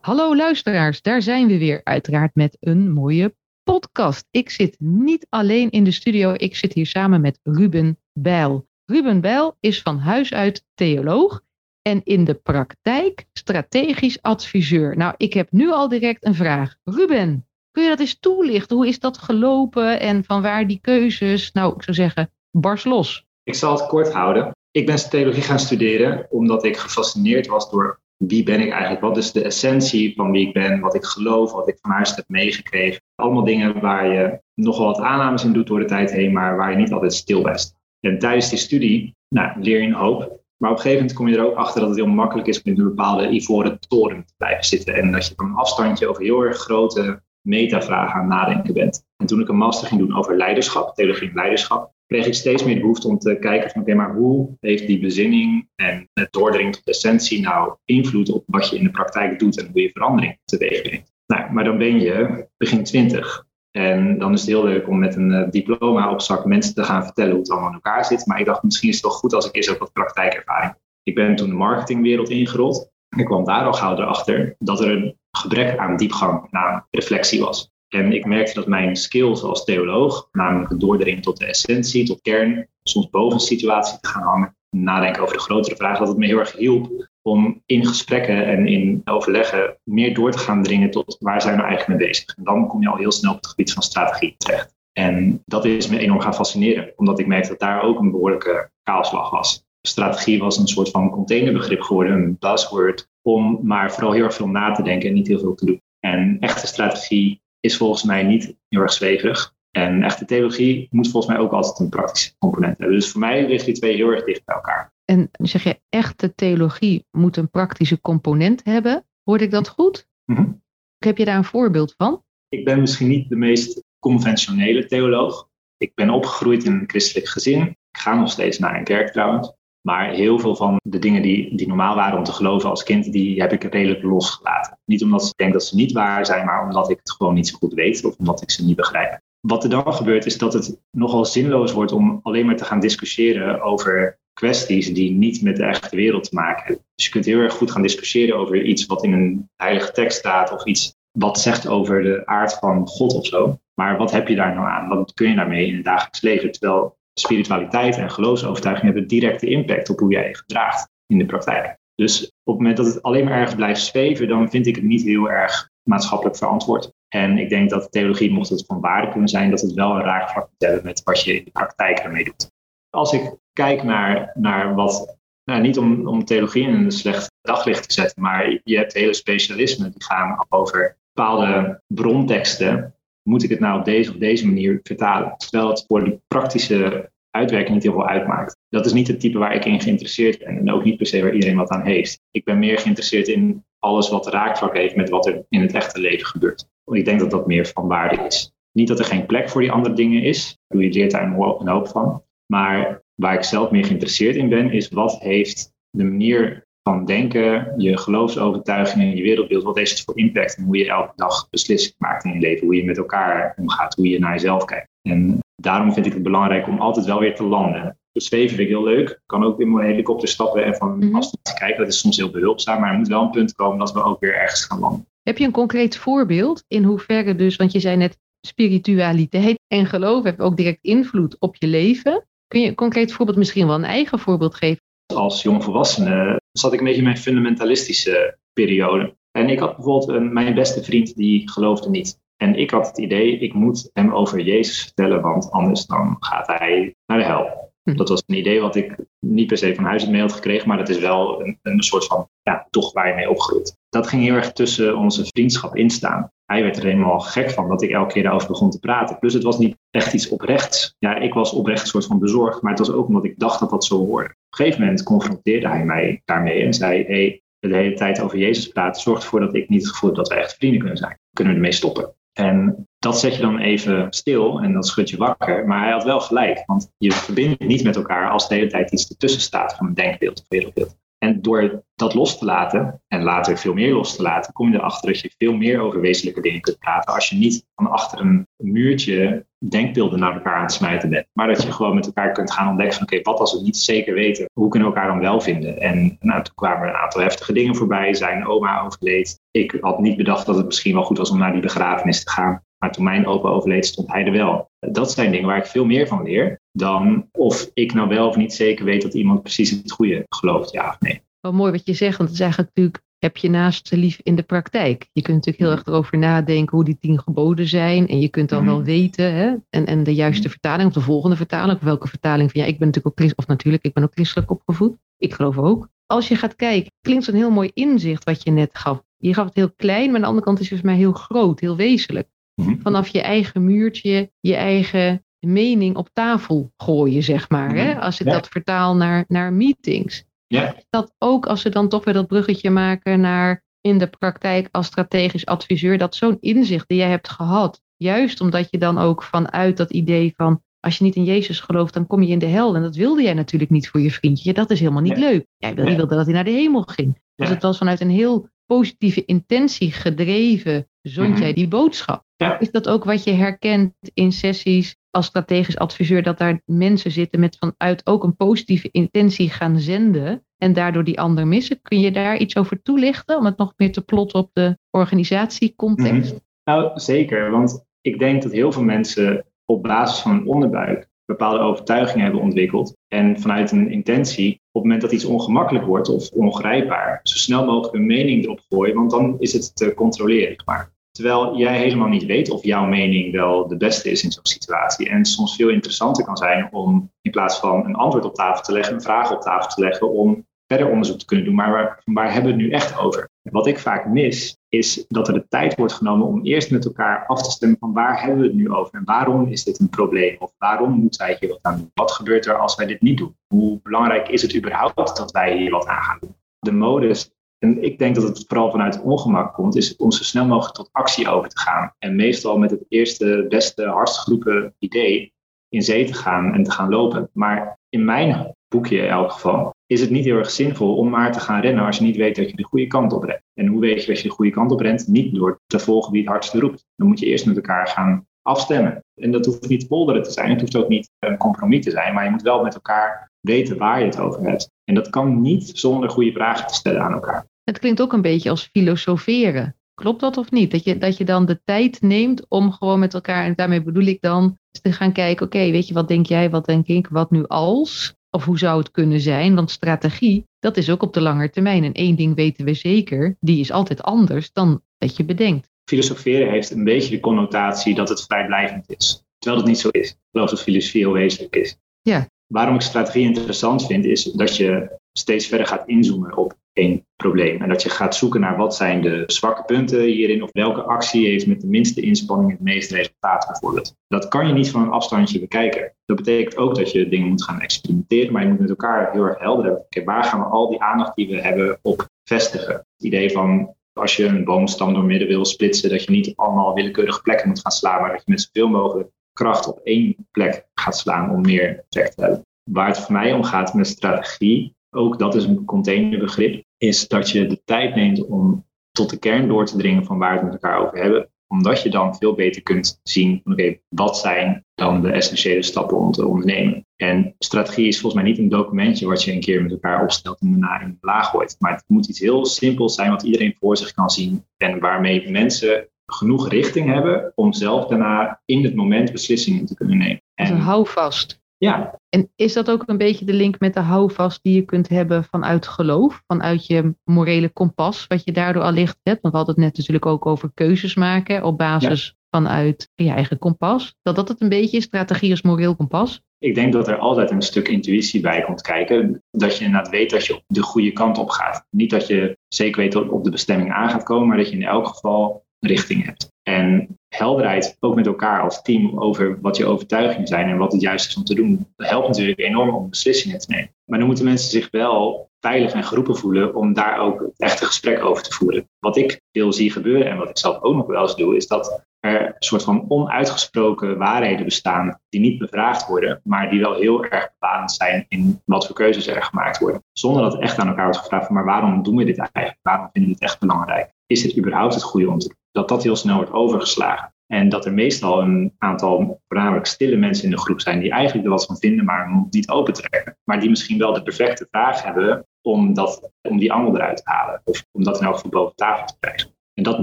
Hallo 0.00 0.36
luisteraars, 0.36 1.02
daar 1.02 1.22
zijn 1.22 1.46
we 1.46 1.58
weer. 1.58 1.80
Uiteraard 1.84 2.34
met 2.34 2.56
een 2.60 2.92
mooie 2.92 3.34
podcast. 3.62 4.26
Ik 4.30 4.50
zit 4.50 4.76
niet 4.78 5.26
alleen 5.28 5.70
in 5.70 5.84
de 5.84 5.92
studio, 5.92 6.34
ik 6.36 6.56
zit 6.56 6.72
hier 6.72 6.86
samen 6.86 7.20
met 7.20 7.40
Ruben 7.42 7.98
Bijl. 8.12 8.68
Ruben 8.84 9.20
Bijl 9.20 9.56
is 9.60 9.82
van 9.82 9.98
huis 9.98 10.32
uit 10.32 10.64
theoloog 10.74 11.46
en 11.88 12.00
in 12.04 12.24
de 12.24 12.34
praktijk 12.34 13.24
strategisch 13.32 14.22
adviseur. 14.22 14.96
Nou, 14.96 15.14
ik 15.16 15.34
heb 15.34 15.48
nu 15.50 15.70
al 15.70 15.88
direct 15.88 16.24
een 16.24 16.34
vraag. 16.34 16.76
Ruben, 16.84 17.46
kun 17.70 17.82
je 17.82 17.88
dat 17.88 18.00
eens 18.00 18.18
toelichten? 18.18 18.76
Hoe 18.76 18.86
is 18.86 18.98
dat 18.98 19.18
gelopen 19.18 20.00
en 20.00 20.24
van 20.24 20.42
waar 20.42 20.66
die 20.66 20.78
keuzes, 20.80 21.52
nou, 21.52 21.74
ik 21.74 21.82
zou 21.82 21.96
zeggen, 21.96 22.32
bars 22.50 22.84
los? 22.84 23.26
Ik 23.42 23.54
zal 23.54 23.72
het 23.72 23.86
kort 23.86 24.12
houden. 24.12 24.56
Ik 24.70 24.86
ben 24.86 25.10
theologie 25.10 25.42
gaan 25.42 25.58
studeren 25.58 26.26
omdat 26.30 26.64
ik 26.64 26.76
gefascineerd 26.76 27.46
was 27.46 27.70
door 27.70 28.00
wie 28.16 28.42
ben 28.42 28.60
ik 28.60 28.70
eigenlijk? 28.70 29.00
Wat 29.00 29.16
is 29.16 29.32
de 29.32 29.42
essentie 29.42 30.14
van 30.14 30.30
wie 30.30 30.46
ik 30.46 30.52
ben? 30.52 30.80
Wat 30.80 30.94
ik 30.94 31.04
geloof, 31.04 31.52
wat 31.52 31.68
ik 31.68 31.78
van 31.80 31.90
huis 31.90 32.16
heb 32.16 32.24
meegekregen. 32.28 33.00
Allemaal 33.14 33.44
dingen 33.44 33.80
waar 33.80 34.12
je 34.12 34.40
nogal 34.54 34.86
wat 34.86 35.00
aannames 35.00 35.44
in 35.44 35.52
doet 35.52 35.66
door 35.66 35.78
de 35.78 35.84
tijd 35.84 36.10
heen, 36.10 36.32
maar 36.32 36.56
waar 36.56 36.70
je 36.70 36.76
niet 36.76 36.92
altijd 36.92 37.14
stil 37.14 37.40
staat. 37.40 37.76
En 38.00 38.18
tijdens 38.18 38.48
die 38.48 38.58
studie 38.58 39.16
nou, 39.28 39.60
leer 39.60 39.80
je 39.80 39.86
een 39.86 39.92
hoop. 39.92 40.40
Maar 40.58 40.70
op 40.70 40.76
een 40.76 40.82
gegeven 40.82 41.00
moment 41.00 41.18
kom 41.18 41.28
je 41.28 41.36
er 41.36 41.46
ook 41.46 41.56
achter 41.56 41.80
dat 41.80 41.88
het 41.88 41.98
heel 41.98 42.06
makkelijk 42.06 42.48
is 42.48 42.62
om 42.62 42.72
in 42.72 42.78
een 42.78 42.88
bepaalde 42.88 43.28
ivoren 43.28 43.78
toren 43.88 44.24
te 44.24 44.34
blijven 44.36 44.64
zitten. 44.64 44.94
En 44.94 45.12
dat 45.12 45.26
je 45.26 45.34
van 45.36 45.46
een 45.46 45.54
afstandje 45.54 46.08
over 46.08 46.22
heel 46.22 46.42
erg 46.42 46.56
grote 46.56 47.22
metavragen 47.40 48.20
aan 48.20 48.28
nadenken 48.28 48.74
bent. 48.74 49.04
En 49.16 49.26
toen 49.26 49.40
ik 49.40 49.48
een 49.48 49.56
master 49.56 49.88
ging 49.88 50.00
doen 50.00 50.16
over 50.16 50.36
leiderschap, 50.36 50.94
theologie 50.94 51.28
en 51.28 51.34
leiderschap, 51.34 51.92
kreeg 52.06 52.26
ik 52.26 52.34
steeds 52.34 52.64
meer 52.64 52.74
de 52.74 52.80
behoefte 52.80 53.08
om 53.08 53.18
te 53.18 53.38
kijken 53.38 53.70
van 53.70 53.80
oké, 53.80 53.94
maar 53.94 54.14
hoe 54.14 54.56
heeft 54.60 54.86
die 54.86 55.00
bezinning 55.00 55.68
en 55.74 56.08
het 56.12 56.32
doordringen 56.32 56.72
tot 56.72 56.88
essentie 56.88 57.40
nou 57.40 57.74
invloed 57.84 58.30
op 58.30 58.44
wat 58.46 58.68
je 58.68 58.76
in 58.76 58.84
de 58.84 58.90
praktijk 58.90 59.38
doet 59.38 59.58
en 59.60 59.68
hoe 59.72 59.82
je 59.82 59.90
verandering 59.90 60.38
teweeg 60.44 60.82
brengt. 60.82 61.12
Nou, 61.26 61.52
maar 61.52 61.64
dan 61.64 61.78
ben 61.78 62.00
je 62.00 62.46
begin 62.56 62.84
twintig. 62.84 63.46
En 63.78 64.18
dan 64.18 64.32
is 64.32 64.40
het 64.40 64.48
heel 64.48 64.64
leuk 64.64 64.88
om 64.88 64.98
met 64.98 65.16
een 65.16 65.30
uh, 65.30 65.50
diploma 65.50 66.10
op 66.10 66.20
zak 66.20 66.44
mensen 66.44 66.74
te 66.74 66.84
gaan 66.84 67.04
vertellen 67.04 67.30
hoe 67.30 67.40
het 67.40 67.50
allemaal 67.50 67.68
in 67.68 67.74
elkaar 67.74 68.04
zit. 68.04 68.26
Maar 68.26 68.40
ik 68.40 68.46
dacht, 68.46 68.62
misschien 68.62 68.88
is 68.88 68.94
het 68.94 69.04
wel 69.04 69.14
goed 69.14 69.34
als 69.34 69.46
ik 69.46 69.54
eerst 69.54 69.70
ook 69.70 69.78
wat 69.78 69.92
praktijkervaring. 69.92 70.74
Ik 71.02 71.14
ben 71.14 71.36
toen 71.36 71.48
de 71.48 71.54
marketingwereld 71.54 72.28
ingerold. 72.28 72.90
Ik 73.16 73.24
kwam 73.24 73.44
daar 73.44 73.64
al 73.64 73.72
gauw 73.72 73.96
erachter 73.96 74.54
dat 74.58 74.80
er 74.80 74.90
een 74.90 75.18
gebrek 75.30 75.78
aan 75.78 75.96
diepgang, 75.96 76.46
aan 76.50 76.86
reflectie 76.90 77.40
was. 77.40 77.70
En 77.88 78.12
ik 78.12 78.24
merkte 78.24 78.54
dat 78.54 78.66
mijn 78.66 78.96
skills 78.96 79.42
als 79.42 79.64
theoloog, 79.64 80.28
namelijk 80.32 80.70
het 80.70 80.80
doordringen 80.80 81.22
tot 81.22 81.38
de 81.38 81.46
essentie, 81.46 82.06
tot 82.06 82.20
kern, 82.20 82.68
soms 82.82 83.10
boven 83.10 83.34
een 83.34 83.40
situatie 83.40 84.00
te 84.00 84.08
gaan 84.08 84.22
hangen, 84.22 84.56
nadenken 84.70 85.22
over 85.22 85.34
de 85.34 85.42
grotere 85.42 85.76
vragen, 85.76 85.98
dat 85.98 86.08
het 86.08 86.16
me 86.18 86.26
heel 86.26 86.38
erg 86.38 86.52
hielp 86.52 87.08
om 87.28 87.62
in 87.66 87.86
gesprekken 87.86 88.46
en 88.46 88.66
in 88.66 89.00
overleggen 89.04 89.76
meer 89.84 90.14
door 90.14 90.30
te 90.30 90.38
gaan 90.38 90.62
dringen 90.62 90.90
tot 90.90 91.16
waar 91.20 91.42
zijn 91.42 91.56
we 91.56 91.62
eigenlijk 91.62 91.98
mee 91.98 92.08
bezig. 92.08 92.36
En 92.36 92.44
dan 92.44 92.66
kom 92.66 92.82
je 92.82 92.88
al 92.88 92.96
heel 92.96 93.12
snel 93.12 93.30
op 93.30 93.36
het 93.36 93.46
gebied 93.46 93.72
van 93.72 93.82
strategie 93.82 94.34
terecht. 94.36 94.76
En 94.92 95.42
dat 95.46 95.64
is 95.64 95.88
me 95.88 95.98
enorm 95.98 96.20
gaan 96.20 96.34
fascineren, 96.34 96.92
omdat 96.96 97.18
ik 97.18 97.26
merkte 97.26 97.48
dat 97.48 97.58
daar 97.58 97.82
ook 97.82 97.98
een 98.00 98.10
behoorlijke 98.10 98.70
kaalslag 98.82 99.30
was. 99.30 99.66
Strategie 99.80 100.38
was 100.38 100.58
een 100.58 100.66
soort 100.66 100.90
van 100.90 101.10
containerbegrip 101.10 101.80
geworden, 101.80 102.12
een 102.14 102.36
buzzword, 102.38 103.08
om 103.22 103.60
maar 103.62 103.92
vooral 103.92 104.12
heel 104.12 104.24
erg 104.24 104.34
veel 104.34 104.48
na 104.48 104.72
te 104.72 104.82
denken 104.82 105.08
en 105.08 105.14
niet 105.14 105.26
heel 105.26 105.38
veel 105.38 105.54
te 105.54 105.66
doen. 105.66 105.82
En 106.00 106.36
echte 106.40 106.66
strategie 106.66 107.40
is 107.60 107.76
volgens 107.76 108.02
mij 108.02 108.22
niet 108.22 108.56
heel 108.68 108.80
erg 108.80 108.92
zweverig. 108.92 109.54
En 109.70 110.02
echte 110.02 110.24
theologie 110.24 110.88
moet 110.90 111.10
volgens 111.10 111.32
mij 111.32 111.42
ook 111.42 111.52
altijd 111.52 111.78
een 111.78 111.88
praktische 111.88 112.32
component 112.38 112.78
hebben. 112.78 112.96
Dus 112.96 113.10
voor 113.10 113.20
mij 113.20 113.46
liggen 113.46 113.66
die 113.66 113.78
twee 113.78 113.96
heel 113.96 114.10
erg 114.10 114.24
dicht 114.24 114.44
bij 114.44 114.54
elkaar. 114.54 114.92
En 115.10 115.28
zeg 115.32 115.62
je, 115.62 115.80
echte 115.88 116.34
theologie 116.34 117.06
moet 117.10 117.36
een 117.36 117.50
praktische 117.50 118.00
component 118.00 118.64
hebben? 118.64 119.04
Hoorde 119.22 119.44
ik 119.44 119.50
dat 119.50 119.68
goed? 119.68 120.08
Mm 120.24 120.62
Heb 120.98 121.18
je 121.18 121.24
daar 121.24 121.36
een 121.36 121.44
voorbeeld 121.44 121.94
van? 121.96 122.22
Ik 122.48 122.64
ben 122.64 122.80
misschien 122.80 123.08
niet 123.08 123.28
de 123.28 123.36
meest 123.36 123.84
conventionele 123.98 124.86
theoloog. 124.86 125.48
Ik 125.76 125.94
ben 125.94 126.10
opgegroeid 126.10 126.64
in 126.64 126.72
een 126.72 126.84
christelijk 126.86 127.28
gezin. 127.28 127.62
Ik 127.68 127.98
ga 127.98 128.14
nog 128.14 128.30
steeds 128.30 128.58
naar 128.58 128.76
een 128.76 128.84
kerk 128.84 129.12
trouwens. 129.12 129.52
Maar 129.80 130.10
heel 130.10 130.38
veel 130.38 130.56
van 130.56 130.80
de 130.82 130.98
dingen 130.98 131.22
die, 131.22 131.56
die 131.56 131.68
normaal 131.68 131.94
waren 131.94 132.18
om 132.18 132.24
te 132.24 132.32
geloven 132.32 132.70
als 132.70 132.82
kind, 132.82 133.12
die 133.12 133.40
heb 133.40 133.52
ik 133.52 133.62
redelijk 133.62 134.02
losgelaten. 134.02 134.78
Niet 134.84 135.02
omdat 135.02 135.26
ik 135.26 135.36
denk 135.36 135.52
dat 135.52 135.64
ze 135.64 135.74
niet 135.74 135.92
waar 135.92 136.26
zijn, 136.26 136.46
maar 136.46 136.64
omdat 136.64 136.90
ik 136.90 136.98
het 136.98 137.10
gewoon 137.10 137.34
niet 137.34 137.48
zo 137.48 137.56
goed 137.58 137.74
weet 137.74 138.04
of 138.04 138.16
omdat 138.16 138.42
ik 138.42 138.50
ze 138.50 138.64
niet 138.64 138.76
begrijp. 138.76 139.20
Wat 139.40 139.64
er 139.64 139.70
dan 139.70 139.94
gebeurt 139.94 140.26
is 140.26 140.38
dat 140.38 140.52
het 140.52 140.80
nogal 140.90 141.24
zinloos 141.24 141.72
wordt 141.72 141.92
om 141.92 142.20
alleen 142.22 142.46
maar 142.46 142.56
te 142.56 142.64
gaan 142.64 142.80
discussiëren 142.80 143.62
over 143.62 144.18
kwesties 144.38 144.94
die 144.94 145.10
niet 145.10 145.42
met 145.42 145.56
de 145.56 145.64
echte 145.64 145.96
wereld 145.96 146.24
te 146.24 146.34
maken 146.34 146.64
hebben. 146.64 146.84
Dus 146.94 147.04
je 147.04 147.10
kunt 147.10 147.24
heel 147.24 147.38
erg 147.38 147.54
goed 147.54 147.70
gaan 147.70 147.82
discussiëren 147.82 148.36
over 148.36 148.62
iets 148.62 148.86
wat 148.86 149.04
in 149.04 149.12
een 149.12 149.48
heilige 149.56 149.92
tekst 149.92 150.18
staat 150.18 150.52
of 150.52 150.64
iets 150.64 150.94
wat 151.18 151.40
zegt 151.40 151.68
over 151.68 152.02
de 152.02 152.26
aard 152.26 152.52
van 152.52 152.86
God 152.86 153.14
of 153.14 153.26
zo. 153.26 153.58
Maar 153.74 153.96
wat 153.96 154.10
heb 154.10 154.28
je 154.28 154.34
daar 154.34 154.54
nou 154.54 154.66
aan? 154.66 154.88
Wat 154.88 155.14
kun 155.14 155.28
je 155.28 155.34
daarmee 155.34 155.66
in 155.66 155.74
het 155.74 155.84
dagelijks 155.84 156.20
leven? 156.20 156.52
Terwijl 156.52 156.96
spiritualiteit 157.14 157.96
en 157.96 158.10
geloofsovertuiging 158.10 158.86
hebben 158.86 159.08
directe 159.08 159.46
impact 159.46 159.90
op 159.90 159.98
hoe 159.98 160.12
jij 160.12 160.28
je 160.28 160.36
gedraagt 160.36 160.88
in 161.06 161.18
de 161.18 161.26
praktijk. 161.26 161.76
Dus 161.94 162.24
op 162.24 162.54
het 162.54 162.56
moment 162.56 162.76
dat 162.76 162.86
het 162.86 163.02
alleen 163.02 163.24
maar 163.24 163.38
ergens 163.38 163.54
blijft 163.54 163.82
zweven, 163.82 164.28
dan 164.28 164.50
vind 164.50 164.66
ik 164.66 164.74
het 164.74 164.84
niet 164.84 165.02
heel 165.02 165.30
erg 165.30 165.70
maatschappelijk 165.82 166.36
verantwoord. 166.36 166.92
En 167.08 167.38
ik 167.38 167.48
denk 167.48 167.70
dat 167.70 167.92
theologie, 167.92 168.32
mocht 168.32 168.48
het 168.48 168.66
van 168.66 168.80
waarde 168.80 169.10
kunnen 169.10 169.28
zijn, 169.28 169.50
dat 169.50 169.60
het 169.60 169.72
wel 169.72 169.90
een 169.90 170.02
raakvlak 170.02 170.48
moet 170.50 170.68
hebben 170.68 170.84
met 170.84 171.02
wat 171.02 171.22
je 171.22 171.36
in 171.36 171.44
de 171.44 171.50
praktijk 171.50 171.98
ermee 171.98 172.24
doet. 172.24 172.56
Als 172.98 173.12
ik 173.12 173.34
kijk 173.52 173.82
naar, 173.82 174.30
naar 174.34 174.74
wat, 174.74 175.16
nou, 175.44 175.60
niet 175.60 175.78
om, 175.78 176.08
om 176.08 176.24
theologie 176.24 176.62
in 176.62 176.74
een 176.74 176.90
slecht 176.90 177.32
daglicht 177.40 177.88
te 177.88 177.92
zetten, 177.92 178.22
maar 178.22 178.60
je 178.64 178.76
hebt 178.76 178.92
hele 178.92 179.14
specialismen 179.14 179.90
die 179.90 180.04
gaan 180.04 180.46
over 180.48 180.96
bepaalde 181.12 181.82
bronteksten 181.86 182.94
moet 183.22 183.42
ik 183.42 183.50
het 183.50 183.60
nou 183.60 183.78
op 183.78 183.84
deze 183.84 184.10
of 184.10 184.16
deze 184.16 184.46
manier 184.46 184.80
vertalen? 184.82 185.34
Terwijl 185.36 185.68
het 185.68 185.84
voor 185.86 186.04
de 186.04 186.20
praktische 186.28 187.10
uitwerking 187.30 187.74
niet 187.74 187.82
heel 187.82 187.92
veel 187.92 188.08
uitmaakt. 188.08 188.56
Dat 188.68 188.86
is 188.86 188.92
niet 188.92 189.08
het 189.08 189.20
type 189.20 189.38
waar 189.38 189.54
ik 189.54 189.64
in 189.64 189.80
geïnteresseerd 189.80 190.38
ben 190.38 190.58
en 190.58 190.72
ook 190.72 190.84
niet 190.84 190.96
per 190.96 191.06
se 191.06 191.22
waar 191.22 191.34
iedereen 191.34 191.56
wat 191.56 191.70
aan 191.70 191.86
heeft. 191.86 192.20
Ik 192.30 192.44
ben 192.44 192.58
meer 192.58 192.78
geïnteresseerd 192.78 193.28
in 193.28 193.64
alles 193.78 194.08
wat 194.08 194.26
raakvlak 194.26 194.74
heeft 194.74 194.96
met 194.96 195.08
wat 195.08 195.26
er 195.26 195.44
in 195.48 195.60
het 195.60 195.74
echte 195.74 196.00
leven 196.00 196.26
gebeurt. 196.26 196.68
Ik 196.84 197.04
denk 197.04 197.20
dat 197.20 197.30
dat 197.30 197.46
meer 197.46 197.66
van 197.66 197.86
waarde 197.86 198.26
is. 198.26 198.52
Niet 198.72 198.88
dat 198.88 198.98
er 198.98 199.04
geen 199.04 199.26
plek 199.26 199.48
voor 199.48 199.60
die 199.60 199.72
andere 199.72 199.94
dingen 199.94 200.22
is. 200.22 200.58
Je 200.68 200.92
leert 200.92 201.10
daar 201.10 201.22
een 201.22 201.68
hoop 201.68 201.88
van. 201.88 202.22
Maar 202.52 203.02
waar 203.14 203.34
ik 203.34 203.42
zelf 203.42 203.70
meer 203.70 203.84
geïnteresseerd 203.84 204.36
in 204.36 204.48
ben, 204.48 204.72
is 204.72 204.88
wat 204.88 205.20
heeft 205.20 205.72
de 205.90 206.04
manier 206.04 206.66
van 206.82 207.04
denken, 207.04 207.74
je 207.76 207.98
geloofsovertuigingen, 207.98 209.16
je 209.16 209.22
wereldbeeld, 209.22 209.62
wat 209.62 209.76
heeft 209.76 209.90
het 209.90 210.00
voor 210.00 210.18
impact 210.18 210.56
en 210.56 210.64
hoe 210.64 210.76
je 210.76 210.88
elke 210.88 211.12
dag 211.16 211.48
beslissingen 211.50 211.96
maakt 211.98 212.24
in 212.24 212.32
je 212.32 212.38
leven, 212.38 212.66
hoe 212.66 212.76
je 212.76 212.84
met 212.84 212.98
elkaar 212.98 213.54
omgaat, 213.56 213.94
hoe 213.94 214.08
je 214.08 214.18
naar 214.18 214.32
jezelf 214.32 214.64
kijkt. 214.64 214.88
En 215.02 215.38
daarom 215.56 215.92
vind 215.92 216.06
ik 216.06 216.12
het 216.12 216.22
belangrijk 216.22 216.66
om 216.66 216.78
altijd 216.78 217.06
wel 217.06 217.20
weer 217.20 217.34
te 217.34 217.44
landen. 217.44 217.98
Dus 218.12 218.26
zweven 218.26 218.56
vind 218.56 218.60
ik 218.60 218.74
heel 218.74 218.84
leuk. 218.84 219.08
Ik 219.08 219.20
kan 219.26 219.44
ook 219.44 219.60
in 219.60 219.72
mijn 219.72 219.88
helikopter 219.88 220.28
stappen 220.28 220.64
en 220.64 220.74
van 220.74 220.98
mm 220.98 221.14
afstand 221.14 221.58
kijken. 221.58 221.78
Dat 221.78 221.88
is 221.88 221.98
soms 221.98 222.16
heel 222.16 222.30
behulpzaam, 222.30 222.80
maar 222.80 222.92
er 222.92 222.98
moet 222.98 223.08
wel 223.08 223.22
een 223.22 223.30
punt 223.30 223.52
komen 223.52 223.78
dat 223.78 223.92
we 223.92 224.02
ook 224.02 224.20
weer 224.20 224.34
ergens 224.34 224.64
gaan 224.64 224.78
landen. 224.78 225.06
Heb 225.22 225.38
je 225.38 225.44
een 225.44 225.50
concreet 225.50 225.96
voorbeeld 225.96 226.64
in 226.68 226.84
hoeverre 226.84 227.34
dus, 227.34 227.56
want 227.56 227.72
je 227.72 227.80
zei 227.80 227.96
net 227.96 228.18
spiritualiteit 228.40 229.58
en 229.66 229.86
geloof 229.86 230.24
hebben 230.24 230.46
ook 230.46 230.56
direct 230.56 230.78
invloed 230.80 231.36
op 231.38 231.56
je 231.56 231.66
leven. 231.66 232.27
Kun 232.48 232.60
je 232.60 232.66
een 232.66 232.74
concreet 232.74 233.12
voorbeeld, 233.12 233.38
misschien 233.38 233.66
wel 233.66 233.74
een 233.74 233.84
eigen 233.84 234.18
voorbeeld 234.18 234.54
geven? 234.54 234.82
Als 235.14 235.42
jongvolwassene 235.42 236.40
zat 236.52 236.72
ik 236.72 236.78
een 236.78 236.84
beetje 236.84 237.00
in 237.00 237.06
mijn 237.06 237.18
fundamentalistische 237.18 238.38
periode. 238.52 239.16
En 239.30 239.48
ik 239.48 239.58
had 239.58 239.76
bijvoorbeeld 239.76 240.08
een, 240.08 240.32
mijn 240.32 240.54
beste 240.54 240.84
vriend 240.84 241.16
die 241.16 241.50
geloofde 241.50 241.90
niet. 241.90 242.20
En 242.36 242.54
ik 242.54 242.70
had 242.70 242.86
het 242.86 242.98
idee, 242.98 243.38
ik 243.38 243.54
moet 243.54 243.90
hem 243.92 244.12
over 244.12 244.40
Jezus 244.40 244.82
vertellen, 244.82 245.22
want 245.22 245.50
anders 245.50 245.86
dan 245.86 246.16
gaat 246.20 246.46
hij 246.46 246.94
naar 247.06 247.18
de 247.18 247.24
hel. 247.24 247.72
Hm. 247.82 247.96
Dat 247.96 248.08
was 248.08 248.22
een 248.26 248.36
idee 248.36 248.60
wat 248.60 248.76
ik 248.76 248.96
niet 249.18 249.46
per 249.46 249.58
se 249.58 249.74
van 249.74 249.84
huis 249.84 250.02
uit 250.02 250.10
mee 250.10 250.20
had 250.20 250.32
gekregen, 250.32 250.68
maar 250.68 250.76
dat 250.76 250.88
is 250.88 250.98
wel 250.98 251.40
een, 251.42 251.58
een 251.62 251.82
soort 251.82 252.06
van 252.06 252.28
ja, 252.42 252.66
toch 252.70 252.92
waar 252.92 253.08
je 253.08 253.14
mee 253.14 253.30
opgroeit. 253.30 253.76
Dat 253.88 254.06
ging 254.06 254.22
heel 254.22 254.34
erg 254.34 254.52
tussen 254.52 254.96
onze 254.96 255.24
vriendschap 255.24 255.76
instaan. 255.76 256.30
Hij 256.52 256.62
werd 256.62 256.76
er 256.76 256.84
helemaal 256.84 257.20
gek 257.20 257.50
van 257.50 257.68
dat 257.68 257.82
ik 257.82 257.90
elke 257.90 258.12
keer 258.12 258.22
daarover 258.22 258.48
begon 258.48 258.70
te 258.70 258.78
praten. 258.78 259.18
Plus 259.18 259.34
het 259.34 259.42
was 259.42 259.58
niet 259.58 259.76
echt 259.90 260.12
iets 260.12 260.28
oprechts. 260.28 260.94
Ja, 260.98 261.16
ik 261.16 261.34
was 261.34 261.52
oprecht 261.52 261.80
een 261.80 261.86
soort 261.86 262.06
van 262.06 262.18
bezorgd, 262.18 262.62
maar 262.62 262.70
het 262.70 262.86
was 262.86 262.90
ook 262.90 263.06
omdat 263.06 263.24
ik 263.24 263.38
dacht 263.38 263.60
dat 263.60 263.70
dat 263.70 263.84
zo 263.84 263.96
hoorde. 264.06 264.28
Op 264.28 264.58
een 264.58 264.64
gegeven 264.64 264.80
moment 264.80 265.02
confronteerde 265.02 265.68
hij 265.68 265.84
mij 265.84 266.22
daarmee 266.24 266.62
en 266.62 266.74
zei: 266.74 267.04
hey, 267.04 267.42
de 267.58 267.76
hele 267.76 267.94
tijd 267.94 268.20
over 268.20 268.38
Jezus 268.38 268.68
praten 268.68 269.02
zorgt 269.02 269.22
ervoor 269.22 269.40
dat 269.40 269.54
ik 269.54 269.68
niet 269.68 269.82
het 269.82 269.90
gevoel 269.90 270.12
dat 270.12 270.28
we 270.28 270.34
echt 270.34 270.54
vrienden 270.54 270.78
kunnen 270.78 270.98
zijn. 270.98 271.18
Kunnen 271.32 271.52
we 271.52 271.58
ermee 271.58 271.76
stoppen? 271.76 272.12
En 272.32 272.86
dat 272.98 273.18
zet 273.18 273.34
je 273.34 273.42
dan 273.42 273.58
even 273.58 274.06
stil 274.10 274.60
en 274.60 274.72
dat 274.72 274.86
schudt 274.86 275.10
je 275.10 275.16
wakker. 275.16 275.66
Maar 275.66 275.82
hij 275.82 275.92
had 275.92 276.04
wel 276.04 276.20
gelijk, 276.20 276.62
want 276.66 276.92
je 276.98 277.12
verbindt 277.12 277.60
niet 277.60 277.84
met 277.84 277.96
elkaar 277.96 278.30
als 278.30 278.48
de 278.48 278.54
hele 278.54 278.70
tijd 278.70 278.92
iets 278.92 279.08
ertussen 279.08 279.40
staat 279.40 279.76
van 279.76 279.86
een 279.86 279.94
denkbeeld 279.94 280.40
of 280.40 280.46
wereldbeeld. 280.48 280.96
En 281.18 281.42
door 281.42 281.82
dat 281.94 282.14
los 282.14 282.38
te 282.38 282.44
laten, 282.44 283.02
en 283.08 283.22
later 283.22 283.58
veel 283.58 283.74
meer 283.74 283.92
los 283.92 284.16
te 284.16 284.22
laten, 284.22 284.52
kom 284.52 284.70
je 284.70 284.78
erachter 284.78 285.12
dat 285.12 285.20
je 285.20 285.34
veel 285.38 285.52
meer 285.52 285.80
over 285.80 286.00
wezenlijke 286.00 286.40
dingen 286.40 286.60
kunt 286.60 286.78
praten. 286.78 287.14
Als 287.14 287.28
je 287.28 287.36
niet 287.36 287.66
van 287.74 287.90
achter 287.90 288.20
een 288.20 288.46
muurtje 288.56 289.46
denkbeelden 289.58 290.18
naar 290.18 290.34
elkaar 290.34 290.54
aan 290.54 290.62
het 290.62 290.72
smijten 290.72 291.10
bent. 291.10 291.26
Maar 291.32 291.46
dat 291.46 291.62
je 291.62 291.72
gewoon 291.72 291.94
met 291.94 292.06
elkaar 292.06 292.32
kunt 292.32 292.52
gaan 292.52 292.68
ontdekken 292.68 292.96
van 292.96 293.02
oké, 293.02 293.22
wat 293.22 293.38
als 293.38 293.52
we 293.52 293.62
niet 293.62 293.76
zeker 293.76 294.14
weten? 294.14 294.46
Hoe 294.52 294.68
kunnen 294.68 294.88
we 294.88 294.94
elkaar 294.94 295.10
dan 295.10 295.20
wel 295.20 295.40
vinden? 295.40 295.80
En 295.80 296.16
nou, 296.20 296.42
toen 296.42 296.54
kwamen 296.54 296.82
er 296.82 296.88
een 296.88 297.00
aantal 297.00 297.22
heftige 297.22 297.52
dingen 297.52 297.74
voorbij. 297.74 298.14
Zijn 298.14 298.46
oma 298.46 298.80
overleed. 298.80 299.40
Ik 299.50 299.76
had 299.80 299.98
niet 299.98 300.16
bedacht 300.16 300.46
dat 300.46 300.56
het 300.56 300.66
misschien 300.66 300.94
wel 300.94 301.04
goed 301.04 301.18
was 301.18 301.30
om 301.30 301.38
naar 301.38 301.52
die 301.52 301.60
begrafenis 301.60 302.24
te 302.24 302.30
gaan. 302.30 302.62
Maar 302.78 302.92
toen 302.92 303.04
mijn 303.04 303.26
opa 303.26 303.48
overleed, 303.48 303.86
stond 303.86 304.12
hij 304.12 304.24
er 304.24 304.32
wel. 304.32 304.70
Dat 304.78 305.12
zijn 305.12 305.30
dingen 305.30 305.46
waar 305.46 305.58
ik 305.58 305.66
veel 305.66 305.84
meer 305.84 306.06
van 306.06 306.22
leer 306.22 306.60
dan 306.72 307.28
of 307.32 307.70
ik 307.74 307.94
nou 307.94 308.08
wel 308.08 308.28
of 308.28 308.36
niet 308.36 308.52
zeker 308.52 308.84
weet 308.84 309.02
dat 309.02 309.14
iemand 309.14 309.42
precies 309.42 309.70
het 309.70 309.92
goede 309.92 310.24
gelooft, 310.28 310.70
ja 310.70 310.88
of 310.88 311.00
nee. 311.00 311.22
Wel 311.40 311.52
mooi 311.52 311.72
wat 311.72 311.86
je 311.86 311.94
zegt, 311.94 312.16
want 312.16 312.28
het 312.28 312.38
is 312.38 312.44
eigenlijk 312.44 312.70
natuurlijk 312.74 313.06
heb 313.18 313.36
je 313.36 313.50
naast 313.50 313.90
lief 313.90 314.20
in 314.22 314.34
de 314.34 314.42
praktijk. 314.42 315.08
Je 315.12 315.22
kunt 315.22 315.36
natuurlijk 315.36 315.64
heel 315.64 315.76
erg 315.76 315.86
erover 315.86 316.18
nadenken 316.18 316.76
hoe 316.76 316.84
die 316.84 316.98
tien 316.98 317.20
geboden 317.20 317.68
zijn. 317.68 318.08
En 318.08 318.20
je 318.20 318.28
kunt 318.28 318.48
dan 318.48 318.64
wel 318.64 318.76
mhm. 318.76 318.84
weten, 318.84 319.32
hè, 319.32 319.54
en, 319.70 319.86
en 319.86 320.04
de 320.04 320.14
juiste 320.14 320.42
mhm. 320.42 320.50
vertaling, 320.50 320.88
of 320.88 320.94
de 320.94 321.00
volgende 321.00 321.36
vertaling, 321.36 321.78
of 321.78 321.84
welke 321.84 322.08
vertaling 322.08 322.50
van 322.50 322.60
ja, 322.60 322.66
ik 322.66 322.78
ben 322.78 322.86
natuurlijk 322.86 323.20
ook 323.20 323.32
of 323.36 323.46
natuurlijk, 323.46 323.84
ik 323.84 323.92
ben 323.92 324.02
ook 324.02 324.12
christelijk 324.14 324.50
opgevoed. 324.50 324.96
Ik 325.16 325.34
geloof 325.34 325.58
ook. 325.58 325.88
Als 326.06 326.28
je 326.28 326.36
gaat 326.36 326.56
kijken, 326.56 326.92
klinkt 327.00 327.24
zo'n 327.24 327.34
heel 327.34 327.50
mooi 327.50 327.70
inzicht 327.74 328.24
wat 328.24 328.42
je 328.42 328.50
net 328.50 328.70
gaf. 328.72 329.02
Je 329.16 329.34
gaf 329.34 329.44
het 329.44 329.54
heel 329.54 329.72
klein, 329.76 330.06
maar 330.06 330.14
aan 330.14 330.20
de 330.20 330.26
andere 330.26 330.44
kant 330.44 330.60
is 330.60 330.70
het 330.70 330.80
volgens 330.80 330.96
mij 330.96 331.06
heel 331.06 331.12
groot, 331.12 331.60
heel 331.60 331.76
wezenlijk. 331.76 332.28
Mhm. 332.58 332.80
Vanaf 332.82 333.08
je 333.08 333.20
eigen 333.20 333.64
muurtje, 333.64 334.30
je 334.40 334.54
eigen 334.54 335.24
mening 335.38 335.96
op 335.96 336.08
tafel 336.12 336.72
gooien, 336.76 337.22
zeg 337.22 337.48
maar. 337.48 337.74
Hè? 337.74 338.00
Als 338.00 338.20
ik 338.20 338.26
dat 338.26 338.48
vertaal 338.48 338.96
naar, 338.96 339.24
naar 339.28 339.52
meetings. 339.52 340.24
Ja. 340.46 340.74
Dat 340.90 341.14
ook 341.18 341.46
als 341.46 341.62
we 341.62 341.70
dan 341.70 341.88
toch 341.88 342.04
weer 342.04 342.14
dat 342.14 342.26
bruggetje 342.26 342.70
maken 342.70 343.20
naar 343.20 343.64
in 343.80 343.98
de 343.98 344.06
praktijk 344.06 344.68
als 344.70 344.86
strategisch 344.86 345.46
adviseur, 345.46 345.98
dat 345.98 346.14
zo'n 346.14 346.36
inzicht 346.40 346.88
die 346.88 346.98
jij 346.98 347.08
hebt 347.08 347.28
gehad, 347.28 347.80
juist 347.96 348.40
omdat 348.40 348.66
je 348.70 348.78
dan 348.78 348.98
ook 348.98 349.22
vanuit 349.22 349.76
dat 349.76 349.90
idee 349.90 350.32
van 350.36 350.62
als 350.80 350.98
je 350.98 351.04
niet 351.04 351.16
in 351.16 351.24
Jezus 351.24 351.60
gelooft, 351.60 351.94
dan 351.94 352.06
kom 352.06 352.22
je 352.22 352.32
in 352.32 352.38
de 352.38 352.46
hel. 352.46 352.74
En 352.74 352.82
dat 352.82 352.96
wilde 352.96 353.22
jij 353.22 353.34
natuurlijk 353.34 353.70
niet 353.70 353.88
voor 353.88 354.00
je 354.00 354.10
vriendje. 354.10 354.52
Dat 354.52 354.70
is 354.70 354.80
helemaal 354.80 355.02
niet 355.02 355.18
leuk. 355.18 355.46
Jij 355.56 355.74
wilde, 355.74 355.94
wilde 355.94 356.14
dat 356.14 356.24
hij 356.24 356.34
naar 356.34 356.44
de 356.44 356.50
hemel 356.50 356.82
ging. 356.82 357.20
Dus 357.34 357.48
het 357.48 357.62
was 357.62 357.78
vanuit 357.78 358.00
een 358.00 358.10
heel 358.10 358.48
positieve 358.68 359.24
intentie 359.24 359.92
gedreven, 359.92 360.88
zond 361.02 361.28
mhm. 361.28 361.40
jij 361.40 361.52
die 361.52 361.68
boodschap. 361.68 362.24
Is 362.58 362.70
dat 362.70 362.88
ook 362.88 363.04
wat 363.04 363.24
je 363.24 363.32
herkent 363.32 363.94
in 364.14 364.32
sessies 364.32 364.96
als 365.10 365.26
strategisch 365.26 365.78
adviseur 365.78 366.22
dat 366.22 366.38
daar 366.38 366.60
mensen 366.64 367.10
zitten 367.10 367.40
met 367.40 367.56
vanuit 367.58 368.06
ook 368.06 368.24
een 368.24 368.36
positieve 368.36 368.88
intentie 368.92 369.50
gaan 369.50 369.78
zenden 369.78 370.44
en 370.56 370.72
daardoor 370.72 371.04
die 371.04 371.20
ander 371.20 371.46
missen. 371.46 371.82
Kun 371.82 372.00
je 372.00 372.10
daar 372.10 372.36
iets 372.36 372.56
over 372.56 372.82
toelichten 372.82 373.36
om 373.36 373.44
het 373.44 373.56
nog 373.56 373.72
meer 373.76 373.92
te 373.92 374.04
plotten 374.04 374.38
op 374.38 374.50
de 374.52 374.78
organisatiecontext? 374.90 376.32
Mhm. 376.32 376.40
Nou, 376.64 377.00
zeker. 377.00 377.50
Want 377.50 377.86
ik 378.00 378.18
denk 378.18 378.42
dat 378.42 378.52
heel 378.52 378.72
veel 378.72 378.82
mensen 378.82 379.46
op 379.64 379.82
basis 379.82 380.20
van 380.20 380.32
een 380.32 380.46
onderbuik 380.46 381.08
bepaalde 381.24 381.58
overtuigingen 381.58 382.24
hebben 382.24 382.42
ontwikkeld. 382.42 382.96
En 383.08 383.40
vanuit 383.40 383.70
een 383.70 383.90
intentie, 383.90 384.60
het 384.78 384.86
moment 384.86 385.02
dat 385.02 385.12
iets 385.12 385.24
ongemakkelijk 385.24 385.84
wordt 385.84 386.08
of 386.08 386.30
ongrijpbaar, 386.30 387.20
zo 387.22 387.36
snel 387.36 387.64
mogelijk 387.64 387.94
een 387.94 388.06
mening 388.06 388.44
erop 388.44 388.60
gooien, 388.68 388.94
want 388.94 389.10
dan 389.10 389.36
is 389.38 389.52
het 389.52 389.76
te 389.76 389.94
controleren. 389.94 390.62
Maar 390.64 390.96
Terwijl 391.18 391.56
jij 391.56 391.78
helemaal 391.78 392.08
niet 392.08 392.24
weet 392.24 392.50
of 392.50 392.64
jouw 392.64 392.86
mening 392.86 393.32
wel 393.32 393.68
de 393.68 393.76
beste 393.76 394.10
is 394.10 394.24
in 394.24 394.32
zo'n 394.32 394.46
situatie. 394.46 395.08
En 395.08 395.24
soms 395.24 395.56
veel 395.56 395.68
interessanter 395.68 396.24
kan 396.24 396.36
zijn 396.36 396.68
om 396.72 397.12
in 397.22 397.30
plaats 397.30 397.58
van 397.58 397.84
een 397.84 397.94
antwoord 397.94 398.24
op 398.24 398.34
tafel 398.34 398.62
te 398.62 398.72
leggen, 398.72 398.94
een 398.94 399.02
vraag 399.02 399.32
op 399.32 399.40
tafel 399.40 399.68
te 399.68 399.80
leggen 399.80 400.10
om 400.12 400.46
verder 400.68 400.88
onderzoek 400.88 401.18
te 401.18 401.24
kunnen 401.24 401.44
doen. 401.44 401.54
Maar 401.54 401.70
waar, 401.70 402.02
waar 402.04 402.32
hebben 402.32 402.52
we 402.52 402.56
het 402.56 402.66
nu 402.66 402.70
echt 402.70 402.98
over? 402.98 403.28
Wat 403.42 403.66
ik 403.66 403.78
vaak 403.78 404.06
mis, 404.06 404.58
is 404.68 405.04
dat 405.08 405.28
er 405.28 405.34
de 405.34 405.48
tijd 405.48 405.76
wordt 405.76 405.92
genomen 405.92 406.26
om 406.26 406.44
eerst 406.44 406.70
met 406.70 406.84
elkaar 406.84 407.26
af 407.26 407.42
te 407.42 407.50
stemmen 407.50 407.78
van 407.78 407.92
waar 407.92 408.20
hebben 408.20 408.40
we 408.40 408.46
het 408.46 408.56
nu 408.56 408.70
over 408.70 408.94
en 408.94 409.04
waarom 409.04 409.46
is 409.46 409.64
dit 409.64 409.80
een 409.80 409.88
probleem 409.88 410.36
of 410.38 410.52
waarom 410.58 410.90
moet 410.90 411.16
wij 411.16 411.36
hier 411.40 411.48
wat 411.48 411.58
aan 411.62 411.76
doen? 411.76 411.90
Wat 411.94 412.12
gebeurt 412.12 412.46
er 412.46 412.58
als 412.58 412.74
wij 412.74 412.86
dit 412.86 413.02
niet 413.02 413.18
doen? 413.18 413.36
Hoe 413.46 413.80
belangrijk 413.82 414.28
is 414.28 414.42
het 414.42 414.56
überhaupt 414.56 415.16
dat 415.16 415.30
wij 415.30 415.56
hier 415.56 415.70
wat 415.70 415.86
aan 415.86 416.02
gaan 416.02 416.18
doen? 416.20 416.34
De 416.58 416.72
modus 416.72 417.30
en 417.58 417.82
ik 417.82 417.98
denk 417.98 418.14
dat 418.14 418.24
het 418.24 418.44
vooral 418.46 418.70
vanuit 418.70 419.02
ongemak 419.02 419.54
komt, 419.54 419.76
is 419.76 419.96
om 419.96 420.12
zo 420.12 420.22
snel 420.22 420.46
mogelijk 420.46 420.74
tot 420.74 420.88
actie 420.92 421.28
over 421.28 421.48
te 421.48 421.58
gaan. 421.58 421.94
En 421.98 422.16
meestal 422.16 422.58
met 422.58 422.70
het 422.70 422.84
eerste, 422.88 423.46
beste, 423.48 423.92
geroepen 424.04 424.74
idee 424.78 425.32
in 425.68 425.82
zee 425.82 426.04
te 426.06 426.14
gaan 426.14 426.54
en 426.54 426.62
te 426.62 426.70
gaan 426.70 426.88
lopen. 426.88 427.30
Maar 427.32 427.78
in 427.88 428.04
mijn 428.04 428.54
boekje 428.68 428.98
in 428.98 429.08
elk 429.08 429.32
geval 429.32 429.74
is 429.88 430.00
het 430.00 430.10
niet 430.10 430.24
heel 430.24 430.36
erg 430.36 430.50
zinvol 430.50 430.96
om 430.96 431.08
maar 431.08 431.32
te 431.32 431.40
gaan 431.40 431.60
rennen 431.60 431.84
als 431.84 431.98
je 431.98 432.04
niet 432.04 432.16
weet 432.16 432.36
dat 432.36 432.50
je 432.50 432.56
de 432.56 432.64
goede 432.64 432.86
kant 432.86 433.12
op 433.12 433.24
rent. 433.24 433.42
En 433.54 433.66
hoe 433.66 433.80
weet 433.80 434.00
je 434.00 434.06
dat 434.06 434.16
je 434.20 434.28
de 434.28 434.34
goede 434.34 434.50
kant 434.50 434.72
op 434.72 434.80
rent? 434.80 435.08
Niet 435.08 435.34
door 435.34 435.60
te 435.66 435.78
volgen 435.78 436.12
wie 436.12 436.20
het 436.20 436.30
hardste 436.30 436.60
roept. 436.60 436.84
Dan 436.96 437.06
moet 437.06 437.18
je 437.18 437.26
eerst 437.26 437.46
met 437.46 437.56
elkaar 437.56 437.86
gaan 437.86 438.26
afstemmen. 438.42 439.04
En 439.14 439.30
dat 439.30 439.46
hoeft 439.46 439.68
niet 439.68 439.88
polderen 439.88 440.22
te 440.22 440.30
zijn, 440.30 440.50
het 440.50 440.60
hoeft 440.60 440.76
ook 440.76 440.88
niet 440.88 441.10
een 441.18 441.36
compromis 441.36 441.84
te 441.84 441.90
zijn, 441.90 442.14
maar 442.14 442.24
je 442.24 442.30
moet 442.30 442.42
wel 442.42 442.62
met 442.62 442.74
elkaar 442.74 443.30
weten 443.40 443.78
waar 443.78 443.98
je 443.98 444.04
het 444.04 444.20
over 444.20 444.42
hebt. 444.42 444.70
En 444.84 444.94
dat 444.94 445.10
kan 445.10 445.40
niet 445.40 445.70
zonder 445.74 446.10
goede 446.10 446.32
vragen 446.32 446.66
te 446.66 446.74
stellen 446.74 447.02
aan 447.02 447.12
elkaar. 447.12 447.46
Het 447.64 447.78
klinkt 447.78 448.00
ook 448.00 448.12
een 448.12 448.22
beetje 448.22 448.50
als 448.50 448.68
filosoferen. 448.72 449.76
Klopt 449.94 450.20
dat 450.20 450.36
of 450.36 450.50
niet? 450.50 450.70
Dat 450.70 450.84
je, 450.84 450.98
dat 450.98 451.16
je 451.16 451.24
dan 451.24 451.46
de 451.46 451.60
tijd 451.64 452.00
neemt 452.00 452.48
om 452.48 452.72
gewoon 452.72 452.98
met 452.98 453.14
elkaar, 453.14 453.44
en 453.44 453.54
daarmee 453.54 453.82
bedoel 453.82 454.06
ik 454.06 454.20
dan, 454.20 454.58
te 454.82 454.92
gaan 454.92 455.12
kijken, 455.12 455.46
oké, 455.46 455.70
weet 455.70 455.88
je, 455.88 455.94
wat 455.94 456.08
denk 456.08 456.26
jij, 456.26 456.50
wat 456.50 456.66
denk 456.66 456.86
ik, 456.86 457.08
wat 457.08 457.30
nu 457.30 457.46
als? 457.46 458.16
Of 458.30 458.44
hoe 458.44 458.58
zou 458.58 458.78
het 458.78 458.90
kunnen 458.90 459.20
zijn? 459.20 459.54
Want 459.54 459.70
strategie, 459.70 460.44
dat 460.58 460.76
is 460.76 460.90
ook 460.90 461.02
op 461.02 461.12
de 461.12 461.20
lange 461.20 461.50
termijn. 461.50 461.84
En 461.84 461.92
één 461.92 462.16
ding 462.16 462.34
weten 462.34 462.64
we 462.64 462.74
zeker, 462.74 463.36
die 463.40 463.60
is 463.60 463.70
altijd 463.70 464.02
anders 464.02 464.52
dan 464.52 464.82
dat 464.98 465.16
je 465.16 465.24
bedenkt. 465.24 465.68
Filosoferen 465.84 466.50
heeft 466.50 466.70
een 466.70 466.84
beetje 466.84 467.14
de 467.14 467.20
connotatie 467.20 467.94
dat 467.94 468.08
het 468.08 468.24
vrijblijvend 468.24 468.84
is. 468.90 469.24
Terwijl 469.38 469.62
het 469.62 469.70
niet 469.70 469.80
zo 469.80 469.88
is. 469.88 470.10
Ik 470.10 470.16
geloof 470.30 470.50
dat 470.50 470.62
filosofie 470.62 471.00
heel 471.00 471.12
wezenlijk 471.12 471.56
is. 471.56 471.76
Ja. 472.02 472.28
Waarom 472.46 472.74
ik 472.74 472.80
strategie 472.80 473.24
interessant 473.24 473.86
vind, 473.86 474.04
is 474.04 474.24
dat 474.24 474.56
je 474.56 474.98
steeds 475.18 475.46
verder 475.46 475.66
gaat 475.66 475.88
inzoomen 475.88 476.36
op 476.36 476.56
één 476.72 477.06
probleem. 477.16 477.62
En 477.62 477.68
dat 477.68 477.82
je 477.82 477.90
gaat 477.90 478.14
zoeken 478.14 478.40
naar 478.40 478.56
wat 478.56 478.76
zijn 478.76 479.02
de 479.02 479.22
zwakke 479.26 479.62
punten 479.62 480.00
hierin, 480.00 480.42
of 480.42 480.50
welke 480.52 480.82
actie 480.82 481.26
heeft 481.26 481.46
met 481.46 481.60
de 481.60 481.66
minste 481.66 482.00
inspanning 482.00 482.50
het 482.50 482.60
meeste 482.60 482.96
resultaat 482.96 483.46
bijvoorbeeld. 483.46 483.94
Dat 484.08 484.28
kan 484.28 484.46
je 484.46 484.52
niet 484.52 484.70
van 484.70 484.82
een 484.82 484.90
afstandje 484.90 485.40
bekijken. 485.40 485.92
Dat 486.04 486.16
betekent 486.16 486.56
ook 486.56 486.74
dat 486.74 486.92
je 486.92 487.08
dingen 487.08 487.28
moet 487.28 487.44
gaan 487.44 487.60
experimenteren, 487.60 488.32
maar 488.32 488.42
je 488.42 488.48
moet 488.48 488.60
met 488.60 488.68
elkaar 488.68 489.12
heel 489.12 489.24
erg 489.24 489.38
helder 489.38 489.64
hebben. 489.64 489.82
Oké, 489.82 490.04
waar 490.04 490.24
gaan 490.24 490.40
we 490.40 490.46
al 490.46 490.70
die 490.70 490.82
aandacht 490.82 491.16
die 491.16 491.28
we 491.28 491.40
hebben 491.40 491.78
op 491.82 492.08
vestigen? 492.24 492.74
Het 492.74 493.06
idee 493.06 493.30
van 493.30 493.74
als 493.92 494.16
je 494.16 494.24
een 494.24 494.44
boomstam 494.44 494.94
door 494.94 495.04
midden 495.04 495.28
wil 495.28 495.44
splitsen, 495.44 495.90
dat 495.90 496.04
je 496.04 496.10
niet 496.10 496.28
op 496.28 496.38
allemaal 496.38 496.74
willekeurige 496.74 497.22
plekken 497.22 497.48
moet 497.48 497.60
gaan 497.60 497.72
slaan, 497.72 498.00
maar 498.00 498.10
dat 498.10 498.22
je 498.24 498.30
met 498.30 498.48
zoveel 498.52 498.68
mogelijk 498.68 499.10
kracht 499.32 499.66
op 499.66 499.78
één 499.78 500.28
plek 500.30 500.66
gaat 500.74 500.98
slaan 500.98 501.30
om 501.30 501.40
meer 501.40 501.84
effect 501.88 502.16
te 502.16 502.20
hebben. 502.20 502.46
Waar 502.70 502.88
het 502.88 502.98
voor 502.98 503.12
mij 503.12 503.32
om 503.32 503.42
gaat 503.42 503.74
met 503.74 503.86
strategie, 503.86 504.76
ook 504.90 505.18
dat 505.18 505.34
is 505.34 505.44
een 505.44 505.64
containerbegrip, 505.64 506.64
is 506.76 507.08
dat 507.08 507.30
je 507.30 507.46
de 507.46 507.62
tijd 507.64 507.94
neemt 507.94 508.26
om 508.26 508.66
tot 508.92 509.10
de 509.10 509.18
kern 509.18 509.48
door 509.48 509.66
te 509.66 509.76
dringen 509.76 510.04
van 510.04 510.18
waar 510.18 510.30
we 510.30 510.40
het 510.40 510.44
met 510.44 510.62
elkaar 510.62 510.86
over 510.86 510.98
hebben. 510.98 511.30
Omdat 511.46 511.82
je 511.82 511.90
dan 511.90 512.16
veel 512.16 512.34
beter 512.34 512.62
kunt 512.62 513.00
zien, 513.02 513.40
oké, 513.44 513.78
wat 513.88 514.18
zijn 514.18 514.64
dan 514.74 515.02
de 515.02 515.10
essentiële 515.10 515.62
stappen 515.62 515.96
om 515.96 516.12
te 516.12 516.26
ondernemen. 516.26 516.86
En 516.96 517.34
strategie 517.38 517.86
is 517.86 518.00
volgens 518.00 518.22
mij 518.22 518.30
niet 518.30 518.40
een 518.40 518.48
documentje 518.48 519.06
wat 519.06 519.22
je 519.22 519.32
een 519.32 519.40
keer 519.40 519.62
met 519.62 519.70
elkaar 519.70 520.02
opstelt 520.02 520.40
en 520.40 520.50
daarna 520.50 520.80
in 520.80 520.88
de 520.88 521.06
laag 521.06 521.30
gooit. 521.30 521.56
Maar 521.58 521.72
het 521.72 521.84
moet 521.86 522.08
iets 522.08 522.20
heel 522.20 522.44
simpels 522.44 522.94
zijn 522.94 523.10
wat 523.10 523.22
iedereen 523.22 523.56
voor 523.58 523.76
zich 523.76 523.92
kan 523.92 524.10
zien 524.10 524.44
en 524.56 524.78
waarmee 524.78 525.30
mensen 525.30 525.88
genoeg 526.06 526.48
richting 526.48 526.92
hebben 526.92 527.32
om 527.34 527.52
zelf 527.52 527.86
daarna 527.86 528.40
in 528.44 528.64
het 528.64 528.74
moment 528.74 529.12
beslissingen 529.12 529.66
te 529.66 529.74
kunnen 529.74 529.98
nemen. 529.98 530.22
En, 530.34 530.52
een 530.52 530.60
houvast. 530.60 531.40
Ja. 531.58 532.00
En 532.08 532.32
is 532.36 532.52
dat 532.52 532.70
ook 532.70 532.82
een 532.86 532.98
beetje 532.98 533.24
de 533.24 533.32
link 533.32 533.60
met 533.60 533.74
de 533.74 533.80
houvast 533.80 534.42
die 534.42 534.54
je 534.54 534.62
kunt 534.62 534.88
hebben 534.88 535.24
vanuit 535.24 535.66
geloof, 535.66 536.22
vanuit 536.26 536.66
je 536.66 536.94
morele 537.04 537.48
kompas, 537.48 538.06
wat 538.06 538.24
je 538.24 538.32
daardoor 538.32 538.62
allicht 538.62 538.98
hebt? 539.02 539.20
Want 539.20 539.34
we 539.34 539.40
hadden 539.40 539.54
het 539.54 539.64
net 539.64 539.76
natuurlijk 539.76 540.06
ook 540.06 540.26
over 540.26 540.50
keuzes 540.54 540.94
maken 540.94 541.44
op 541.44 541.58
basis 541.58 542.16
vanuit 542.30 542.90
je 542.94 543.10
eigen 543.10 543.38
kompas. 543.38 543.94
Dat 544.02 544.16
dat 544.16 544.28
het 544.28 544.40
een 544.40 544.48
beetje 544.48 544.76
is, 544.76 544.84
strategie 544.84 545.30
als 545.30 545.42
moreel 545.42 545.76
kompas? 545.76 546.22
Ik 546.38 546.54
denk 546.54 546.72
dat 546.72 546.88
er 546.88 546.98
altijd 546.98 547.30
een 547.30 547.42
stuk 547.42 547.68
intuïtie 547.68 548.20
bij 548.20 548.42
komt 548.42 548.60
kijken. 548.60 549.22
Dat 549.30 549.58
je 549.58 549.64
inderdaad 549.64 549.90
weet 549.90 550.10
dat 550.10 550.26
je 550.26 550.34
op 550.34 550.42
de 550.46 550.62
goede 550.62 550.92
kant 550.92 551.18
op 551.18 551.30
gaat. 551.30 551.66
Niet 551.70 551.90
dat 551.90 552.06
je 552.06 552.38
zeker 552.48 552.80
weet 552.80 552.92
dat 552.92 553.08
op 553.08 553.24
de 553.24 553.30
bestemming 553.30 553.72
aan 553.72 553.90
gaat 553.90 554.02
komen, 554.02 554.28
maar 554.28 554.36
dat 554.36 554.48
je 554.50 554.56
in 554.56 554.62
elk 554.62 554.86
geval 554.86 555.46
richting 555.58 556.04
hebt. 556.04 556.32
En 556.48 556.98
helderheid, 557.08 557.76
ook 557.80 557.94
met 557.94 558.06
elkaar 558.06 558.40
als 558.40 558.62
team, 558.62 559.00
over 559.00 559.38
wat 559.40 559.56
je 559.56 559.66
overtuigingen 559.66 560.26
zijn 560.26 560.48
en 560.48 560.56
wat 560.56 560.72
het 560.72 560.80
juist 560.80 561.08
is 561.08 561.16
om 561.16 561.24
te 561.24 561.34
doen, 561.34 561.66
helpt 561.76 562.08
natuurlijk 562.08 562.38
enorm 562.38 562.74
om 562.74 562.90
beslissingen 562.90 563.38
te 563.38 563.50
nemen. 563.50 563.74
Maar 563.84 563.98
dan 563.98 564.06
moeten 564.06 564.24
mensen 564.24 564.50
zich 564.50 564.70
wel 564.70 565.30
veilig 565.40 565.72
en 565.72 565.84
geroepen 565.84 566.16
voelen 566.16 566.54
om 566.54 566.72
daar 566.72 566.98
ook 566.98 567.20
het 567.20 567.32
echte 567.36 567.64
gesprek 567.64 568.04
over 568.04 568.22
te 568.22 568.32
voeren. 568.32 568.68
Wat 568.78 568.96
ik 568.96 569.20
veel 569.32 569.52
zie 569.52 569.72
gebeuren 569.72 570.10
en 570.10 570.16
wat 570.16 570.28
ik 570.28 570.38
zelf 570.38 570.62
ook 570.62 570.74
nog 570.74 570.86
wel 570.86 571.02
eens 571.02 571.16
doe, 571.16 571.36
is 571.36 571.46
dat 571.46 571.82
er 572.00 572.26
een 572.26 572.34
soort 572.38 572.64
van 572.64 572.84
onuitgesproken 572.88 573.98
waarheden 573.98 574.44
bestaan 574.44 575.00
die 575.08 575.20
niet 575.20 575.38
bevraagd 575.38 575.88
worden, 575.88 576.20
maar 576.24 576.50
die 576.50 576.60
wel 576.60 576.74
heel 576.74 577.04
erg 577.04 577.30
bepalend 577.30 577.72
zijn 577.72 578.04
in 578.08 578.42
wat 578.44 578.66
voor 578.66 578.74
keuzes 578.74 579.06
er 579.06 579.22
gemaakt 579.22 579.58
worden. 579.58 579.82
Zonder 579.92 580.22
dat 580.22 580.32
het 580.32 580.42
echt 580.42 580.58
aan 580.58 580.68
elkaar 580.68 580.84
wordt 580.84 580.98
gevraagd, 580.98 581.30
maar 581.30 581.44
waarom 581.44 581.82
doen 581.82 581.96
we 581.96 582.04
dit 582.04 582.18
eigenlijk? 582.18 582.58
Waarom 582.62 582.88
vinden 582.92 583.10
we 583.10 583.16
het 583.20 583.30
echt 583.30 583.40
belangrijk? 583.40 583.92
Is 584.06 584.22
dit 584.22 584.38
überhaupt 584.38 584.74
het 584.74 584.82
goede 584.82 585.10
om 585.10 585.18
te 585.18 585.28
doen? 585.28 585.36
Dat 585.58 585.68
dat 585.68 585.82
heel 585.82 585.96
snel 585.96 586.16
wordt 586.16 586.32
overgeslagen. 586.32 587.14
En 587.26 587.48
dat 587.48 587.66
er 587.66 587.72
meestal 587.72 588.22
een 588.22 588.54
aantal 588.58 589.20
voornamelijk 589.28 589.66
stille 589.66 589.96
mensen 589.96 590.24
in 590.24 590.30
de 590.30 590.38
groep 590.38 590.60
zijn 590.60 590.80
die 590.80 590.90
eigenlijk 590.90 591.24
er 591.24 591.30
wat 591.30 591.46
van 591.46 591.56
vinden, 591.56 591.84
maar 591.84 592.26
niet 592.30 592.48
open 592.48 592.72
trekken. 592.72 593.16
Maar 593.24 593.40
die 593.40 593.50
misschien 593.50 593.78
wel 593.78 593.92
de 593.92 594.02
perfecte 594.02 594.46
vraag 594.50 594.82
hebben 594.82 595.26
om, 595.42 595.74
dat, 595.74 596.10
om 596.28 596.38
die 596.38 596.52
angel 596.52 596.74
eruit 596.74 596.96
te 596.96 597.02
halen. 597.04 597.40
Of 597.44 597.64
om 597.72 597.84
dat 597.84 598.00
in 598.00 598.06
elk 598.06 598.14
geval 598.14 598.30
boven 598.30 598.56
tafel 598.56 598.86
te 598.86 598.96
krijgen. 599.00 599.30
En 599.54 599.62
dat 599.62 599.82